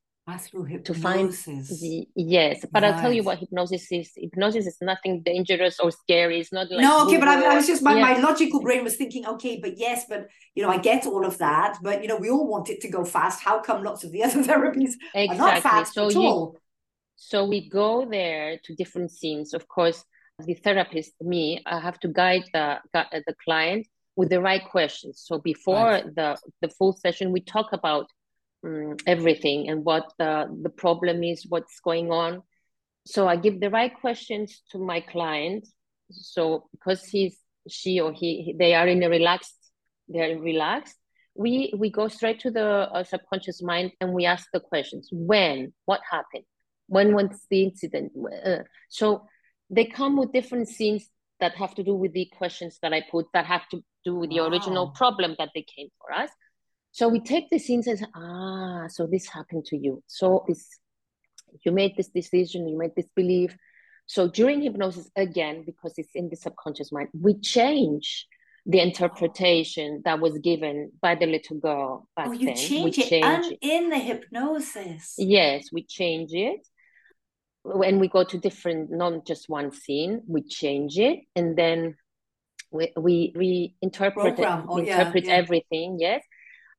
To 0.85 0.93
find 0.93 1.31
the, 1.31 2.07
yes, 2.15 2.65
but 2.71 2.83
right. 2.83 2.93
I'll 2.93 3.01
tell 3.01 3.11
you 3.11 3.23
what 3.23 3.39
hypnosis 3.39 3.91
is. 3.91 4.11
Hypnosis 4.15 4.67
is 4.67 4.77
nothing 4.81 5.21
dangerous 5.23 5.79
or 5.79 5.91
scary. 5.91 6.39
It's 6.39 6.51
not 6.51 6.69
like 6.71 6.81
no, 6.81 7.05
okay. 7.05 7.17
But 7.17 7.27
I, 7.27 7.53
I, 7.53 7.55
was 7.55 7.67
just 7.67 7.81
my, 7.81 7.95
yeah. 7.95 8.01
my 8.01 8.19
logical 8.19 8.61
brain 8.61 8.83
was 8.83 8.95
thinking, 8.95 9.25
okay, 9.25 9.59
but 9.61 9.77
yes, 9.77 10.05
but 10.07 10.27
you 10.55 10.63
know, 10.63 10.69
I 10.69 10.77
get 10.77 11.05
all 11.05 11.25
of 11.25 11.38
that, 11.39 11.77
but 11.81 12.01
you 12.01 12.07
know, 12.07 12.17
we 12.17 12.29
all 12.29 12.47
want 12.47 12.69
it 12.69 12.81
to 12.81 12.89
go 12.89 13.03
fast. 13.03 13.41
How 13.41 13.61
come 13.61 13.83
lots 13.83 14.03
of 14.03 14.11
the 14.11 14.23
other 14.25 14.43
therapies 14.43 14.93
exactly. 15.13 15.27
are 15.29 15.35
not 15.35 15.61
fast 15.63 15.93
so 15.93 16.07
at 16.07 16.13
you, 16.13 16.21
all? 16.21 16.57
So 17.15 17.45
we 17.45 17.69
go 17.69 18.07
there 18.09 18.59
to 18.63 18.75
different 18.75 19.11
scenes. 19.11 19.53
Of 19.53 19.67
course, 19.67 20.03
the 20.39 20.53
therapist, 20.53 21.13
me, 21.21 21.61
I 21.65 21.79
have 21.79 22.00
to 22.01 22.07
guide 22.07 22.43
the 22.53 22.79
the 22.93 23.35
client 23.43 23.88
with 24.15 24.29
the 24.29 24.41
right 24.41 24.63
questions. 24.69 25.23
So 25.25 25.39
before 25.39 25.85
right. 25.85 26.15
the 26.15 26.38
the 26.61 26.69
full 26.69 26.93
session, 26.93 27.31
we 27.31 27.41
talk 27.41 27.73
about 27.73 28.07
um, 28.65 28.97
everything 29.07 29.69
and 29.69 29.83
what 29.83 30.11
the, 30.19 30.47
the 30.61 30.69
problem 30.69 31.23
is, 31.23 31.45
what's 31.47 31.79
going 31.79 32.11
on. 32.11 32.43
So 33.05 33.27
I 33.27 33.35
give 33.35 33.59
the 33.59 33.69
right 33.69 33.93
questions 33.93 34.61
to 34.71 34.77
my 34.77 35.01
client. 35.01 35.67
So 36.11 36.67
because 36.71 37.03
he's 37.05 37.37
she 37.69 37.99
or 37.99 38.11
he 38.11 38.55
they 38.57 38.73
are 38.73 38.87
in 38.87 39.03
a 39.03 39.09
relaxed, 39.09 39.55
they're 40.07 40.37
relaxed. 40.37 40.95
We 41.35 41.73
we 41.77 41.89
go 41.89 42.07
straight 42.07 42.39
to 42.41 42.51
the 42.51 42.67
uh, 42.67 43.03
subconscious 43.03 43.61
mind 43.61 43.91
and 44.01 44.13
we 44.13 44.25
ask 44.25 44.47
the 44.53 44.59
questions: 44.59 45.09
when, 45.11 45.73
what 45.85 46.01
happened, 46.09 46.43
when 46.87 47.13
was 47.13 47.45
the 47.49 47.63
incident? 47.63 48.11
Uh, 48.45 48.63
so 48.89 49.27
they 49.69 49.85
come 49.85 50.17
with 50.17 50.33
different 50.33 50.67
scenes 50.67 51.07
that 51.39 51.55
have 51.55 51.73
to 51.75 51.83
do 51.83 51.95
with 51.95 52.13
the 52.13 52.29
questions 52.37 52.77
that 52.81 52.93
I 52.93 53.03
put 53.09 53.27
that 53.33 53.45
have 53.45 53.67
to 53.69 53.81
do 54.05 54.15
with 54.15 54.29
the 54.29 54.41
wow. 54.41 54.47
original 54.47 54.89
problem 54.89 55.35
that 55.39 55.49
they 55.55 55.65
came 55.75 55.87
for 55.97 56.13
us. 56.13 56.29
So 56.91 57.07
we 57.07 57.19
take 57.21 57.50
the 57.50 57.60
scenes 57.60 57.88
and 57.88 58.00
say, 58.00 58.05
ah, 58.15 58.88
so 58.88 59.07
this 59.07 59.27
happened 59.27 59.65
to 59.65 59.77
you. 59.77 60.03
So 60.07 60.45
it's 60.48 60.67
you 61.63 61.71
made 61.71 61.95
this 61.95 62.10
decision, 62.10 62.67
you 62.67 62.77
made 62.77 62.95
this 62.95 63.07
belief. 63.15 63.55
So 64.05 64.27
during 64.27 64.62
hypnosis, 64.62 65.10
again, 65.15 65.63
because 65.65 65.93
it's 65.98 66.15
in 66.15 66.29
the 66.29 66.36
subconscious 66.36 66.91
mind, 66.91 67.10
we 67.13 67.39
change 67.39 68.27
the 68.65 68.79
interpretation 68.79 70.01
that 70.05 70.19
was 70.19 70.38
given 70.39 70.91
by 71.01 71.15
the 71.15 71.25
little 71.25 71.57
girl 71.57 72.07
back 72.15 72.27
oh, 72.27 72.31
you 72.31 72.48
then. 72.48 72.55
Change 72.55 72.98
we 72.98 73.03
change 73.03 73.45
it 73.48 73.60
in 73.62 73.89
the 73.89 73.98
hypnosis. 73.98 75.15
Yes, 75.17 75.69
we 75.71 75.83
change 75.83 76.33
it. 76.33 76.67
When 77.63 78.00
we 78.00 78.07
go 78.07 78.24
to 78.24 78.38
different, 78.38 78.91
not 78.91 79.25
just 79.25 79.50
one 79.50 79.71
scene, 79.71 80.24
we 80.27 80.41
change 80.43 80.98
it, 80.98 81.19
and 81.36 81.55
then 81.57 81.95
we 82.71 82.91
we 82.98 83.33
reinterpret 83.36 84.39
it, 84.39 84.45
oh, 84.45 84.77
interpret 84.77 85.25
yeah, 85.25 85.31
yeah. 85.31 85.38
everything. 85.38 85.98
Yes, 86.00 86.24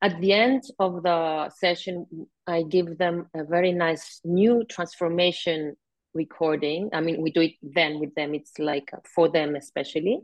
at 0.03 0.21
the 0.21 0.33
end 0.33 0.65
of 0.79 1.03
the 1.05 1.49
session, 1.51 2.27
I 2.47 2.63
give 2.63 2.99
them 2.99 3.29
a 3.35 3.45
very 3.45 3.73
nice 3.73 4.21
new 4.25 4.65
transformation 4.69 5.77
recording. 6.13 6.91
I 6.93 7.01
mean, 7.01 7.23
we 7.23 7.31
do 7.31 7.43
it 7.43 7.53
then 7.63 8.01
with 8.01 8.15
them. 8.17 8.35
It's 8.35 8.59
like 8.59 8.91
for 9.15 9.29
them 9.29 9.55
especially, 9.55 10.21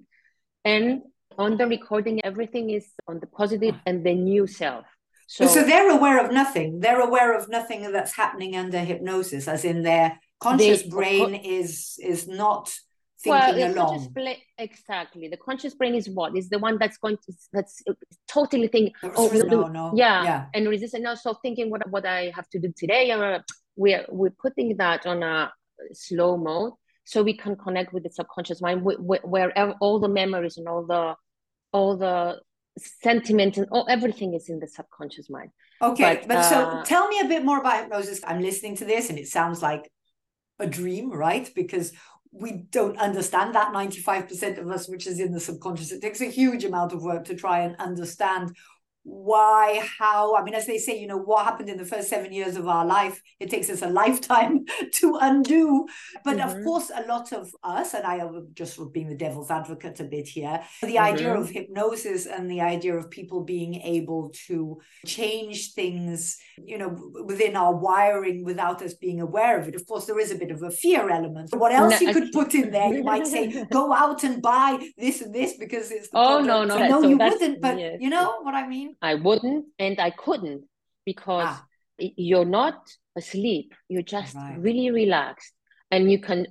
and 0.64 1.02
on 1.38 1.56
the 1.56 1.66
recording, 1.66 2.20
everything 2.24 2.70
is 2.70 2.86
on 3.06 3.20
the 3.20 3.28
positive 3.28 3.76
and 3.86 4.04
the 4.04 4.14
new 4.14 4.48
self. 4.48 4.84
So, 5.28 5.46
so 5.46 5.62
they're 5.62 5.90
aware 5.90 6.24
of 6.24 6.32
nothing. 6.32 6.80
They're 6.80 7.00
aware 7.00 7.38
of 7.38 7.48
nothing 7.48 7.92
that's 7.92 8.16
happening 8.16 8.56
under 8.56 8.80
hypnosis, 8.80 9.46
as 9.46 9.64
in 9.64 9.82
their 9.82 10.18
conscious 10.40 10.82
they, 10.82 10.88
brain 10.88 11.34
is 11.34 11.98
is 12.02 12.26
not 12.26 12.74
thinking 13.22 13.74
well, 13.74 13.74
along. 13.74 14.08
Brain, 14.12 14.36
exactly. 14.58 15.28
The 15.28 15.36
conscious 15.36 15.74
brain 15.74 15.94
is 15.94 16.08
what 16.08 16.36
is 16.36 16.48
the 16.48 16.58
one 16.58 16.78
that's 16.78 16.98
going 16.98 17.16
to 17.16 17.32
that's 17.52 17.82
totally 18.28 18.68
thinking. 18.68 18.94
Oh 19.02 19.30
no, 19.32 19.66
no. 19.68 19.92
Yeah, 19.94 20.22
yeah. 20.22 20.46
and 20.54 20.68
resistant. 20.68 21.06
Also 21.06 21.34
thinking 21.42 21.70
what 21.70 21.88
what 21.90 22.06
I 22.06 22.32
have 22.34 22.48
to 22.50 22.58
do 22.58 22.72
today. 22.76 23.12
Or 23.12 23.44
we're 23.76 24.06
we're 24.08 24.30
putting 24.30 24.76
that 24.76 25.06
on 25.06 25.22
a 25.22 25.52
slow 25.92 26.36
mode 26.36 26.72
so 27.04 27.22
we 27.22 27.36
can 27.36 27.56
connect 27.56 27.92
with 27.92 28.02
the 28.02 28.10
subconscious 28.10 28.60
mind 28.60 28.82
where, 28.82 29.20
where 29.22 29.74
all 29.80 29.98
the 29.98 30.08
memories 30.08 30.58
and 30.58 30.68
all 30.68 30.84
the 30.84 31.14
all 31.72 31.96
the 31.96 32.40
sentiment 32.78 33.56
and 33.56 33.66
all 33.70 33.86
everything 33.88 34.34
is 34.34 34.48
in 34.48 34.58
the 34.60 34.68
subconscious 34.68 35.28
mind. 35.30 35.50
Okay, 35.80 36.18
but, 36.20 36.28
but 36.28 36.36
uh, 36.38 36.42
so 36.42 36.82
tell 36.84 37.08
me 37.08 37.20
a 37.20 37.28
bit 37.28 37.44
more 37.44 37.58
about 37.58 37.82
hypnosis. 37.82 38.20
I'm 38.26 38.40
listening 38.40 38.76
to 38.76 38.84
this 38.84 39.10
and 39.10 39.18
it 39.18 39.28
sounds 39.28 39.62
like 39.62 39.90
a 40.58 40.66
dream, 40.66 41.10
right? 41.10 41.50
Because 41.54 41.92
we 42.40 42.66
don't 42.70 42.98
understand 42.98 43.54
that 43.54 43.72
95% 43.72 44.58
of 44.58 44.68
us, 44.68 44.88
which 44.88 45.06
is 45.06 45.20
in 45.20 45.32
the 45.32 45.40
subconscious. 45.40 45.92
It 45.92 46.00
takes 46.00 46.20
a 46.20 46.26
huge 46.26 46.64
amount 46.64 46.92
of 46.92 47.02
work 47.02 47.24
to 47.26 47.34
try 47.34 47.60
and 47.60 47.76
understand 47.76 48.56
why, 49.04 49.86
how. 49.98 50.36
I 50.36 50.42
mean, 50.42 50.54
as 50.54 50.66
they 50.66 50.78
say, 50.78 50.98
you 50.98 51.06
know, 51.06 51.16
what 51.18 51.44
happened 51.44 51.68
in 51.68 51.78
the 51.78 51.84
first 51.84 52.08
seven 52.08 52.32
years 52.32 52.56
of 52.56 52.68
our 52.68 52.84
life, 52.84 53.20
it 53.40 53.50
takes 53.50 53.70
us 53.70 53.82
a 53.82 53.88
lifetime 54.02 54.64
to 54.94 55.18
undo. 55.20 55.86
But 56.24 56.38
mm-hmm. 56.38 56.58
of 56.58 56.64
course, 56.64 56.90
a 56.94 57.06
lot 57.06 57.32
of 57.32 57.50
us, 57.62 57.94
and 57.94 58.04
I 58.04 58.16
am 58.16 58.48
just 58.52 58.78
being 58.92 59.08
the 59.08 59.16
devil's 59.16 59.50
advocate 59.50 60.00
a 60.00 60.04
bit 60.04 60.28
here, 60.28 60.60
the 60.82 60.88
mm-hmm. 60.88 61.04
idea 61.04 61.34
of 61.34 61.50
hypnosis 61.50 62.26
and 62.26 62.50
the 62.50 62.60
idea 62.60 62.96
of 62.96 63.10
people 63.10 63.44
being 63.44 63.76
able 63.76 64.30
to 64.46 64.78
change 65.06 65.72
things, 65.72 66.38
you 66.62 66.78
know, 66.78 67.12
within 67.24 67.56
our 67.56 67.74
wiring 67.74 68.44
without 68.44 68.82
us 68.82 68.94
being 68.94 69.20
aware 69.20 69.58
of 69.58 69.68
it. 69.68 69.74
Of 69.74 69.86
course, 69.86 70.06
there 70.06 70.18
is 70.18 70.30
a 70.30 70.36
bit 70.36 70.50
of 70.50 70.62
a 70.62 70.70
fear 70.70 71.08
element. 71.08 71.50
What 71.54 71.72
else 71.72 72.00
no, 72.00 72.08
you 72.08 72.14
could 72.14 72.32
put 72.32 72.54
in 72.54 72.70
there? 72.70 72.92
You 72.92 73.04
might 73.04 73.26
say, 73.26 73.64
go 73.72 73.92
out 73.92 74.24
and 74.24 74.42
buy 74.42 74.78
this 74.96 75.20
and 75.20 75.34
this 75.34 75.56
because 75.56 75.90
it's 75.90 76.08
oh, 76.12 76.40
no, 76.40 76.64
no. 76.64 76.78
No, 76.78 77.02
so 77.02 77.08
you 77.08 77.18
wouldn't, 77.18 77.60
but 77.60 77.78
yes. 77.78 77.98
you 78.00 78.10
know 78.10 78.40
what 78.42 78.54
I 78.54 78.66
mean? 78.66 78.87
I 79.02 79.14
wouldn't 79.14 79.66
and 79.78 80.00
I 80.00 80.10
couldn't 80.10 80.64
because 81.04 81.46
ah. 81.48 81.66
you're 81.98 82.44
not 82.44 82.88
asleep. 83.16 83.74
You're 83.88 84.02
just 84.02 84.34
right. 84.34 84.56
really 84.58 84.90
relaxed. 84.90 85.52
And 85.90 86.10
you 86.10 86.18
can 86.20 86.46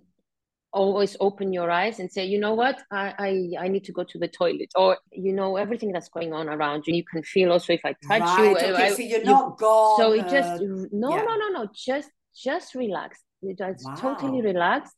always 0.73 1.15
open 1.19 1.53
your 1.53 1.71
eyes 1.71 1.99
and 1.99 2.11
say, 2.11 2.25
you 2.25 2.39
know 2.39 2.53
what, 2.53 2.81
I, 2.91 3.13
I, 3.59 3.63
I 3.65 3.67
need 3.67 3.83
to 3.85 3.91
go 3.91 4.03
to 4.03 4.17
the 4.17 4.27
toilet. 4.27 4.71
Or 4.75 4.97
you 5.11 5.33
know 5.33 5.57
everything 5.57 5.91
that's 5.91 6.09
going 6.09 6.33
on 6.33 6.49
around 6.49 6.83
you. 6.85 6.95
You 6.95 7.03
can 7.03 7.23
feel 7.23 7.51
also 7.51 7.73
if 7.73 7.81
I 7.85 7.93
touch 8.07 8.21
right. 8.21 8.43
you. 8.43 8.57
Okay, 8.57 8.73
I, 8.73 8.91
so 8.93 9.01
you're 9.01 9.19
you, 9.19 9.25
not 9.25 9.57
gone. 9.57 9.97
So 9.97 10.11
it 10.13 10.27
just 10.27 10.61
no, 10.91 11.09
yeah. 11.15 11.23
no, 11.23 11.35
no, 11.35 11.47
no. 11.49 11.67
Just 11.73 12.09
just 12.35 12.75
relax. 12.75 13.19
Just 13.57 13.85
wow. 13.85 13.95
totally 13.95 14.41
relaxed. 14.41 14.93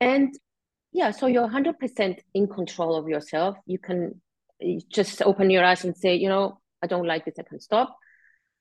And 0.00 0.34
yeah, 0.92 1.10
so 1.10 1.26
you're 1.26 1.48
100% 1.48 2.18
in 2.34 2.46
control 2.46 2.96
of 2.96 3.08
yourself. 3.08 3.56
You 3.66 3.78
can 3.78 4.20
just 4.88 5.22
open 5.22 5.50
your 5.50 5.64
eyes 5.64 5.84
and 5.84 5.96
say, 5.96 6.14
you 6.14 6.28
know, 6.28 6.60
I 6.84 6.86
don't 6.86 7.06
like 7.06 7.24
this, 7.24 7.34
I 7.38 7.44
can 7.50 7.60
stop. 7.60 7.96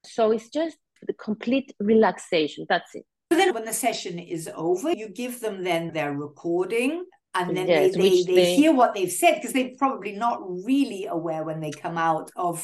So 0.05 0.31
it's 0.31 0.49
just 0.49 0.77
the 1.09 1.13
complete 1.13 1.69
relaxation. 1.79 2.65
That's 2.69 2.91
it. 2.95 3.05
So 3.31 3.37
then 3.37 3.53
when 3.53 3.65
the 3.65 3.73
session 3.73 4.19
is 4.19 4.49
over, 4.55 4.91
you 4.91 5.09
give 5.09 5.41
them 5.41 5.63
then 5.63 5.91
their 5.91 6.13
recording 6.13 7.05
and 7.35 7.57
then 7.57 7.67
yes, 7.67 7.95
they, 7.95 8.23
they, 8.23 8.35
they, 8.35 8.55
hear 8.55 8.73
what 8.73 8.93
they've 8.93 9.11
said 9.11 9.35
because 9.35 9.53
they're 9.53 9.71
probably 9.77 10.13
not 10.13 10.39
really 10.63 11.07
aware 11.07 11.43
when 11.43 11.59
they 11.59 11.71
come 11.71 11.97
out 11.97 12.29
of 12.35 12.55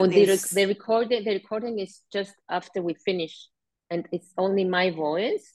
well. 0.00 0.08
The, 0.08 0.48
the 0.52 0.66
recording 0.66 1.24
the 1.24 1.32
recording 1.32 1.78
is 1.78 2.00
just 2.12 2.34
after 2.48 2.82
we 2.82 2.94
finish 2.94 3.48
and 3.90 4.08
it's 4.12 4.32
only 4.38 4.64
my 4.64 4.90
voice 4.90 5.46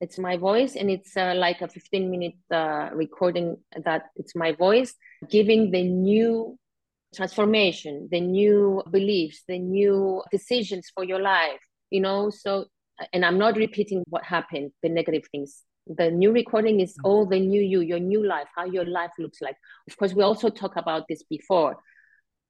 it's 0.00 0.18
my 0.18 0.36
voice 0.36 0.76
and 0.76 0.90
it's 0.90 1.16
uh, 1.16 1.34
like 1.36 1.60
a 1.60 1.68
15 1.68 2.10
minute 2.10 2.34
uh, 2.50 2.88
recording 2.92 3.56
that 3.84 4.06
it's 4.16 4.34
my 4.34 4.52
voice 4.52 4.94
giving 5.28 5.70
the 5.70 5.82
new 5.82 6.58
transformation, 7.14 8.08
the 8.10 8.20
new 8.20 8.82
beliefs, 8.90 9.42
the 9.48 9.58
new 9.58 10.22
decisions 10.30 10.90
for 10.94 11.04
your 11.04 11.20
life, 11.20 11.60
you 11.90 12.00
know. 12.00 12.30
So, 12.30 12.66
and 13.12 13.24
I'm 13.24 13.38
not 13.38 13.56
repeating 13.56 14.04
what 14.08 14.24
happened, 14.24 14.72
the 14.82 14.88
negative 14.88 15.24
things. 15.32 15.62
The 15.86 16.10
new 16.10 16.32
recording 16.32 16.80
is 16.80 16.92
mm. 16.92 17.08
all 17.08 17.26
the 17.26 17.40
new 17.40 17.60
you, 17.60 17.80
your 17.80 17.98
new 17.98 18.24
life, 18.24 18.48
how 18.54 18.64
your 18.64 18.84
life 18.84 19.10
looks 19.18 19.40
like. 19.40 19.56
Of 19.88 19.96
course, 19.96 20.14
we 20.14 20.22
also 20.22 20.50
talk 20.50 20.76
about 20.76 21.06
this 21.08 21.22
before. 21.24 21.76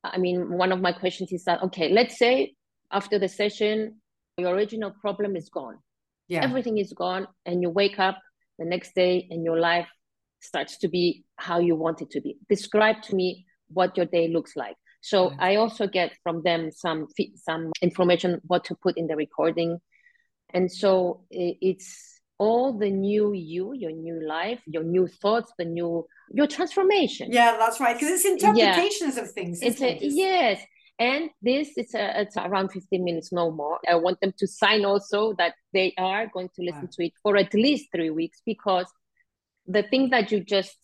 I 0.03 0.19
mean, 0.19 0.57
one 0.57 0.73
of 0.73 0.81
my 0.81 0.93
questions 0.93 1.33
is 1.33 1.45
that, 1.45 1.63
okay, 1.65 1.91
let's 1.91 2.19
say 2.19 2.55
after 2.91 3.19
the 3.19 3.29
session, 3.29 4.01
your 4.37 4.55
original 4.55 4.93
problem 5.01 5.37
is 5.37 5.49
gone. 5.49 5.79
Yeah. 6.29 6.45
Everything 6.45 6.79
is 6.79 6.93
gone, 6.93 7.27
and 7.45 7.61
you 7.63 7.71
wake 7.71 7.99
up 7.99 8.19
the 8.59 8.65
next 8.65 8.95
day 8.95 9.27
and 9.31 9.45
your 9.45 9.59
life 9.59 9.89
starts 10.41 10.79
to 10.79 10.89
be 10.89 11.25
how 11.37 11.59
you 11.59 11.75
want 11.75 12.03
it 12.03 12.11
to 12.11 12.21
be. 12.21 12.37
Describe 12.49 13.03
to 13.03 13.15
me 13.15 13.47
what 13.73 13.97
your 13.97 14.07
day 14.07 14.29
looks 14.29 14.57
like. 14.57 14.77
So 15.03 15.33
I 15.39 15.57
also 15.57 15.87
get 15.87 16.13
from 16.23 16.43
them 16.43 16.71
some 16.71 17.07
some 17.37 17.73
information 17.81 18.41
what 18.47 18.65
to 18.65 18.75
put 18.75 18.99
in 18.99 19.07
the 19.07 19.17
recording, 19.17 19.81
and 20.53 20.71
so 20.71 21.25
it's 21.31 22.21
all 22.39 22.79
the 22.79 22.91
new 22.91 23.33
you, 23.33 23.73
your 23.75 23.93
new 23.93 24.27
life, 24.27 24.61
your 24.67 24.83
new 24.83 25.07
thoughts, 25.07 25.53
the 25.59 25.65
new 25.65 26.07
your 26.31 26.47
transformation. 26.47 27.33
Yeah, 27.33 27.57
that's 27.59 27.81
right. 27.81 27.99
Because 27.99 28.11
it's 28.11 28.25
interpretations 28.25 29.17
yeah. 29.17 29.23
of 29.23 29.31
things. 29.33 29.61
It's 29.63 29.81
a, 29.81 29.97
it? 29.97 30.13
yes, 30.13 30.61
and 31.01 31.31
this 31.41 31.71
is 31.79 31.95
a, 31.95 32.21
it's 32.21 32.37
around 32.37 32.71
15 32.71 33.03
minutes 33.03 33.33
no 33.33 33.51
more 33.51 33.81
i 33.89 33.95
want 33.95 34.21
them 34.21 34.33
to 34.39 34.47
sign 34.47 34.85
also 34.85 35.33
that 35.39 35.55
they 35.73 35.93
are 35.99 36.29
going 36.29 36.51
to 36.55 36.63
listen 36.63 36.83
wow. 36.83 36.89
to 36.93 37.07
it 37.07 37.13
for 37.23 37.37
at 37.37 37.53
least 37.55 37.87
three 37.93 38.11
weeks 38.11 38.41
because 38.45 38.87
the 39.67 39.83
thing 39.83 40.11
that 40.11 40.31
you 40.31 40.41
just 40.41 40.77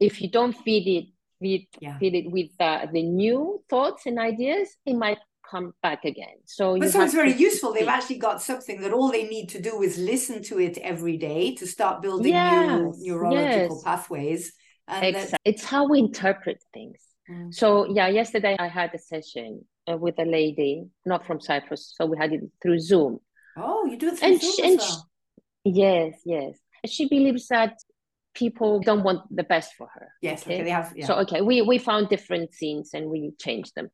if 0.00 0.20
you 0.20 0.30
don't 0.30 0.56
feed 0.56 0.88
it 0.88 1.04
with 1.40 1.62
yeah. 1.80 1.98
feed 1.98 2.14
it 2.14 2.30
with 2.30 2.50
uh, 2.60 2.86
the 2.92 3.02
new 3.02 3.62
thoughts 3.68 4.06
and 4.06 4.18
ideas, 4.18 4.68
it 4.84 4.94
might 4.94 5.18
come 5.50 5.72
back 5.82 6.04
again. 6.04 6.36
So 6.46 6.78
but 6.78 6.90
so 6.90 7.02
it's 7.02 7.14
very 7.14 7.32
useful. 7.32 7.72
They've 7.72 7.88
actually 7.88 8.18
got 8.18 8.40
something 8.42 8.80
that 8.82 8.92
all 8.92 9.10
they 9.10 9.24
need 9.24 9.48
to 9.50 9.60
do 9.60 9.82
is 9.82 9.98
listen 9.98 10.42
to 10.44 10.60
it 10.60 10.78
every 10.78 11.16
day 11.16 11.54
to 11.56 11.66
start 11.66 12.02
building 12.02 12.32
yes, 12.32 12.68
new 12.98 13.14
neurological 13.14 13.76
yes. 13.76 13.82
pathways. 13.82 14.52
And 14.86 15.04
exactly. 15.04 15.38
It's 15.44 15.64
how 15.64 15.88
we 15.88 15.98
interpret 16.00 16.62
things. 16.72 17.00
Mm. 17.30 17.54
So 17.54 17.86
yeah, 17.92 18.08
yesterday 18.08 18.56
I 18.58 18.68
had 18.68 18.94
a 18.94 18.98
session 18.98 19.64
uh, 19.90 19.96
with 19.96 20.18
a 20.18 20.24
lady, 20.24 20.84
not 21.04 21.26
from 21.26 21.40
Cyprus, 21.40 21.94
so 21.96 22.06
we 22.06 22.16
had 22.18 22.32
it 22.32 22.42
through 22.62 22.80
Zoom. 22.80 23.18
Oh, 23.56 23.86
you 23.86 23.96
do 23.96 24.08
it 24.08 24.18
through 24.18 24.28
and 24.28 24.40
Zoom 24.40 24.52
she, 24.56 24.62
as 24.62 24.78
well. 24.78 25.10
She, 25.66 25.72
yes, 25.72 26.14
yes. 26.24 26.54
She 26.86 27.08
believes 27.08 27.46
that 27.48 27.74
people 28.34 28.80
don't 28.80 29.02
want 29.02 29.22
the 29.34 29.44
best 29.44 29.74
for 29.74 29.88
her. 29.94 30.08
Yes, 30.22 30.42
okay, 30.42 30.62
they 30.62 30.70
have. 30.70 30.92
Yeah. 30.94 31.06
So 31.06 31.14
okay, 31.20 31.40
we 31.40 31.62
we 31.62 31.78
found 31.78 32.08
different 32.08 32.54
scenes 32.54 32.90
and 32.94 33.10
we 33.10 33.32
changed 33.38 33.74
them, 33.74 33.90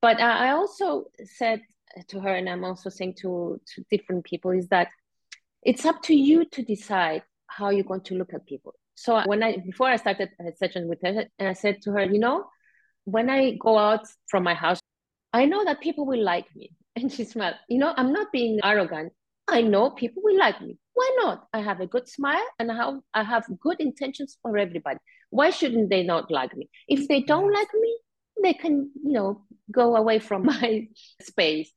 but 0.00 0.20
uh, 0.20 0.24
I 0.24 0.50
also 0.50 1.06
said 1.24 1.62
to 2.08 2.20
her, 2.20 2.34
and 2.34 2.48
I'm 2.48 2.64
also 2.64 2.90
saying 2.90 3.14
to 3.22 3.60
to 3.74 3.84
different 3.90 4.24
people, 4.24 4.50
is 4.50 4.68
that 4.68 4.88
it's 5.62 5.84
up 5.84 6.02
to 6.02 6.14
you 6.14 6.44
to 6.46 6.62
decide 6.62 7.22
how 7.46 7.70
you're 7.70 7.84
going 7.84 8.02
to 8.02 8.14
look 8.14 8.34
at 8.34 8.46
people. 8.46 8.74
So 8.94 9.22
when 9.26 9.42
I 9.42 9.56
before 9.56 9.88
I 9.88 9.96
started 9.96 10.30
a 10.40 10.52
session 10.56 10.88
with 10.88 11.00
her, 11.02 11.26
and 11.38 11.48
I 11.48 11.52
said 11.52 11.82
to 11.82 11.92
her, 11.92 12.04
you 12.04 12.18
know, 12.18 12.46
when 13.04 13.30
I 13.30 13.52
go 13.52 13.78
out 13.78 14.06
from 14.28 14.42
my 14.42 14.54
house, 14.54 14.80
I 15.32 15.46
know 15.46 15.64
that 15.64 15.80
people 15.80 16.06
will 16.06 16.22
like 16.22 16.46
me. 16.54 16.70
And 16.98 17.12
she 17.12 17.24
smiled. 17.24 17.54
You 17.68 17.78
know, 17.78 17.94
I'm 17.96 18.12
not 18.12 18.32
being 18.32 18.58
arrogant. 18.64 19.12
I 19.48 19.62
know 19.62 19.90
people 19.90 20.22
will 20.22 20.38
like 20.38 20.60
me. 20.60 20.76
Why 20.94 21.16
not? 21.22 21.46
I 21.52 21.60
have 21.60 21.80
a 21.80 21.86
good 21.86 22.08
smile 22.08 22.44
and 22.58 22.70
I 22.70 22.76
have, 22.76 22.94
I 23.14 23.22
have 23.22 23.46
good 23.60 23.80
intentions 23.80 24.36
for 24.42 24.58
everybody. 24.58 24.98
Why 25.30 25.50
shouldn't 25.50 25.90
they 25.90 26.02
not 26.02 26.30
like 26.30 26.56
me? 26.56 26.68
If 26.88 27.08
they 27.08 27.22
don't 27.22 27.52
like 27.52 27.68
me, 27.74 27.98
they 28.42 28.54
can, 28.54 28.90
you 29.02 29.12
know, 29.12 29.42
go 29.72 29.96
away 29.96 30.18
from 30.18 30.44
my 30.54 30.88
space 31.22 31.72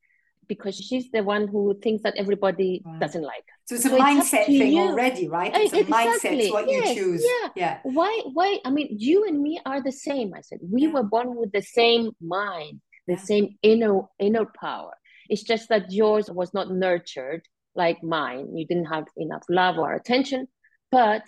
because 0.47 0.75
she's 0.75 1.09
the 1.11 1.23
one 1.23 1.47
who 1.47 1.79
thinks 1.81 2.03
that 2.03 2.13
everybody 2.17 2.81
right. 2.85 2.99
doesn't 2.99 3.21
like 3.23 3.45
her. 3.47 3.57
So 3.67 3.75
it's 3.75 3.85
a 3.85 3.89
so 3.89 3.97
mindset 3.97 4.49
it's 4.49 4.57
thing 4.59 4.73
you. 4.73 4.81
already, 4.81 5.29
right? 5.29 5.53
Eh, 5.55 5.59
it's 5.61 5.73
exactly. 5.73 5.95
a 5.95 6.07
mindset, 6.07 6.43
it's 6.43 6.51
what 6.51 6.69
yes. 6.69 6.89
you 6.89 6.95
choose. 6.95 7.23
Yeah. 7.23 7.49
yeah. 7.55 7.79
Why 7.83 8.21
why 8.33 8.59
I 8.65 8.69
mean 8.69 8.89
you 8.99 9.25
and 9.25 9.41
me 9.41 9.61
are 9.65 9.81
the 9.81 9.93
same. 9.93 10.33
I 10.33 10.41
said 10.41 10.59
we 10.61 10.81
yeah. 10.83 10.91
were 10.91 11.03
born 11.03 11.37
with 11.37 11.53
the 11.53 11.61
same 11.61 12.11
mind, 12.19 12.81
the 13.07 13.13
yeah. 13.13 13.19
same 13.19 13.57
inner 13.61 14.01
inner 14.19 14.45
power. 14.59 14.91
It's 15.29 15.43
just 15.43 15.69
that 15.69 15.89
yours 15.89 16.29
was 16.29 16.53
not 16.53 16.69
nurtured 16.69 17.47
like 17.75 18.03
mine. 18.03 18.55
You 18.55 18.65
didn't 18.65 18.85
have 18.85 19.07
enough 19.17 19.43
love 19.49 19.77
or 19.77 19.93
attention, 19.93 20.47
but 20.91 21.23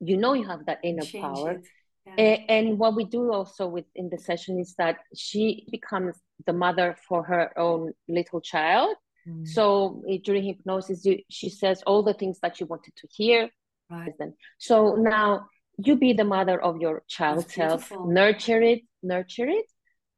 you 0.00 0.16
know 0.16 0.32
you 0.32 0.46
have 0.46 0.66
that 0.66 0.78
inner 0.82 1.02
Change 1.02 1.22
power. 1.22 1.62
Yeah. 2.06 2.38
And 2.48 2.78
what 2.78 2.96
we 2.96 3.04
do 3.04 3.32
also 3.32 3.66
within 3.68 4.08
the 4.10 4.18
session 4.18 4.58
is 4.58 4.74
that 4.78 4.96
she 5.14 5.66
becomes 5.70 6.16
the 6.46 6.52
mother 6.52 6.96
for 7.06 7.22
her 7.24 7.56
own 7.58 7.92
little 8.08 8.40
child. 8.40 8.96
Mm. 9.28 9.46
So 9.46 10.02
eh, 10.08 10.18
during 10.24 10.44
hypnosis, 10.44 11.06
she 11.28 11.48
says 11.50 11.82
all 11.86 12.02
the 12.02 12.14
things 12.14 12.38
that 12.40 12.56
she 12.56 12.64
wanted 12.64 12.96
to 12.96 13.08
hear. 13.10 13.50
Right. 13.90 14.12
So 14.58 14.94
now 14.94 15.46
you 15.76 15.96
be 15.96 16.12
the 16.12 16.24
mother 16.24 16.60
of 16.60 16.80
your 16.80 17.02
child 17.08 17.50
self, 17.50 17.92
nurture 18.06 18.62
it, 18.62 18.82
nurture 19.02 19.48
it, 19.48 19.66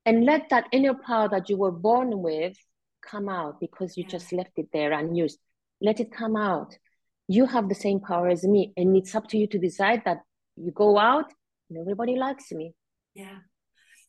and 0.04 0.24
let 0.24 0.50
that 0.50 0.66
inner 0.72 0.94
power 0.94 1.28
that 1.28 1.48
you 1.48 1.56
were 1.56 1.72
born 1.72 2.20
with 2.20 2.56
come 3.02 3.28
out 3.28 3.60
because 3.60 3.96
you 3.96 4.04
just 4.04 4.32
left 4.32 4.52
it 4.56 4.68
there 4.72 4.92
unused. 4.92 5.38
Let 5.80 6.00
it 6.00 6.12
come 6.12 6.36
out. 6.36 6.76
You 7.28 7.46
have 7.46 7.68
the 7.68 7.74
same 7.74 8.00
power 8.00 8.28
as 8.28 8.44
me, 8.44 8.72
and 8.76 8.96
it's 8.96 9.14
up 9.14 9.28
to 9.28 9.38
you 9.38 9.46
to 9.48 9.58
decide 9.58 10.02
that 10.04 10.18
you 10.56 10.70
go 10.70 10.98
out 10.98 11.32
and 11.70 11.78
everybody 11.78 12.16
likes 12.16 12.52
me. 12.52 12.74
Yeah. 13.14 13.38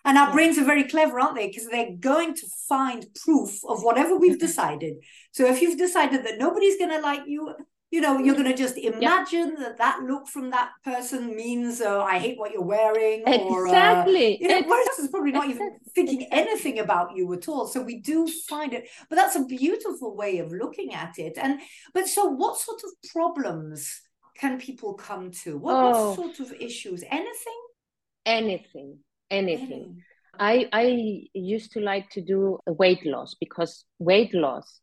And 0.05 0.17
our 0.17 0.33
brains 0.33 0.57
are 0.57 0.65
very 0.65 0.83
clever, 0.83 1.19
aren't 1.19 1.35
they? 1.35 1.47
Because 1.47 1.67
they're 1.67 1.95
going 1.97 2.35
to 2.35 2.47
find 2.67 3.05
proof 3.23 3.59
of 3.67 3.83
whatever 3.83 4.17
we've 4.17 4.39
decided. 4.47 4.95
So 5.31 5.45
if 5.45 5.61
you've 5.61 5.77
decided 5.77 6.25
that 6.25 6.39
nobody's 6.39 6.77
going 6.77 6.91
to 6.91 6.99
like 6.99 7.21
you, 7.25 7.55
you 7.93 8.01
know 8.01 8.17
you're 8.17 8.33
going 8.33 8.51
to 8.53 8.57
just 8.65 8.77
imagine 8.77 9.53
that 9.59 9.77
that 9.77 10.01
look 10.01 10.27
from 10.27 10.49
that 10.49 10.71
person 10.83 11.35
means 11.35 11.79
uh, 11.79 12.01
i 12.01 12.17
hate 12.17 12.39
what 12.39 12.51
you're 12.51 12.71
wearing 12.77 13.21
or 13.27 13.67
exactly. 13.67 14.35
uh, 14.35 14.37
you 14.41 14.47
know 14.47 14.61
whereas 14.67 14.99
is 14.99 15.09
probably 15.09 15.31
not 15.31 15.47
even 15.47 15.77
thinking 15.93 16.27
anything 16.31 16.79
about 16.79 17.15
you 17.15 17.31
at 17.33 17.47
all. 17.47 17.67
So 17.67 17.81
we 17.81 17.99
do 17.99 18.27
find 18.49 18.73
it 18.73 18.89
but 19.09 19.15
that's 19.15 19.35
a 19.35 19.45
beautiful 19.45 20.15
way 20.15 20.39
of 20.39 20.51
looking 20.51 20.93
at 20.93 21.19
it. 21.19 21.37
And 21.37 21.59
but 21.93 22.07
so 22.07 22.25
what 22.25 22.57
sort 22.57 22.81
of 22.83 22.91
problems 23.11 24.01
can 24.39 24.59
people 24.59 24.95
come 24.95 25.29
to? 25.43 25.57
What, 25.57 25.75
oh. 25.75 26.09
what 26.09 26.15
sort 26.15 26.39
of 26.39 26.53
issues? 26.59 27.03
Anything 27.09 27.61
anything. 28.25 28.99
Anything. 29.29 30.01
I, 30.39 30.67
I 30.73 31.21
used 31.33 31.73
to 31.73 31.79
like 31.79 32.09
to 32.11 32.21
do 32.21 32.57
weight 32.65 33.05
loss 33.05 33.35
because 33.39 33.85
weight 33.99 34.33
loss 34.33 34.79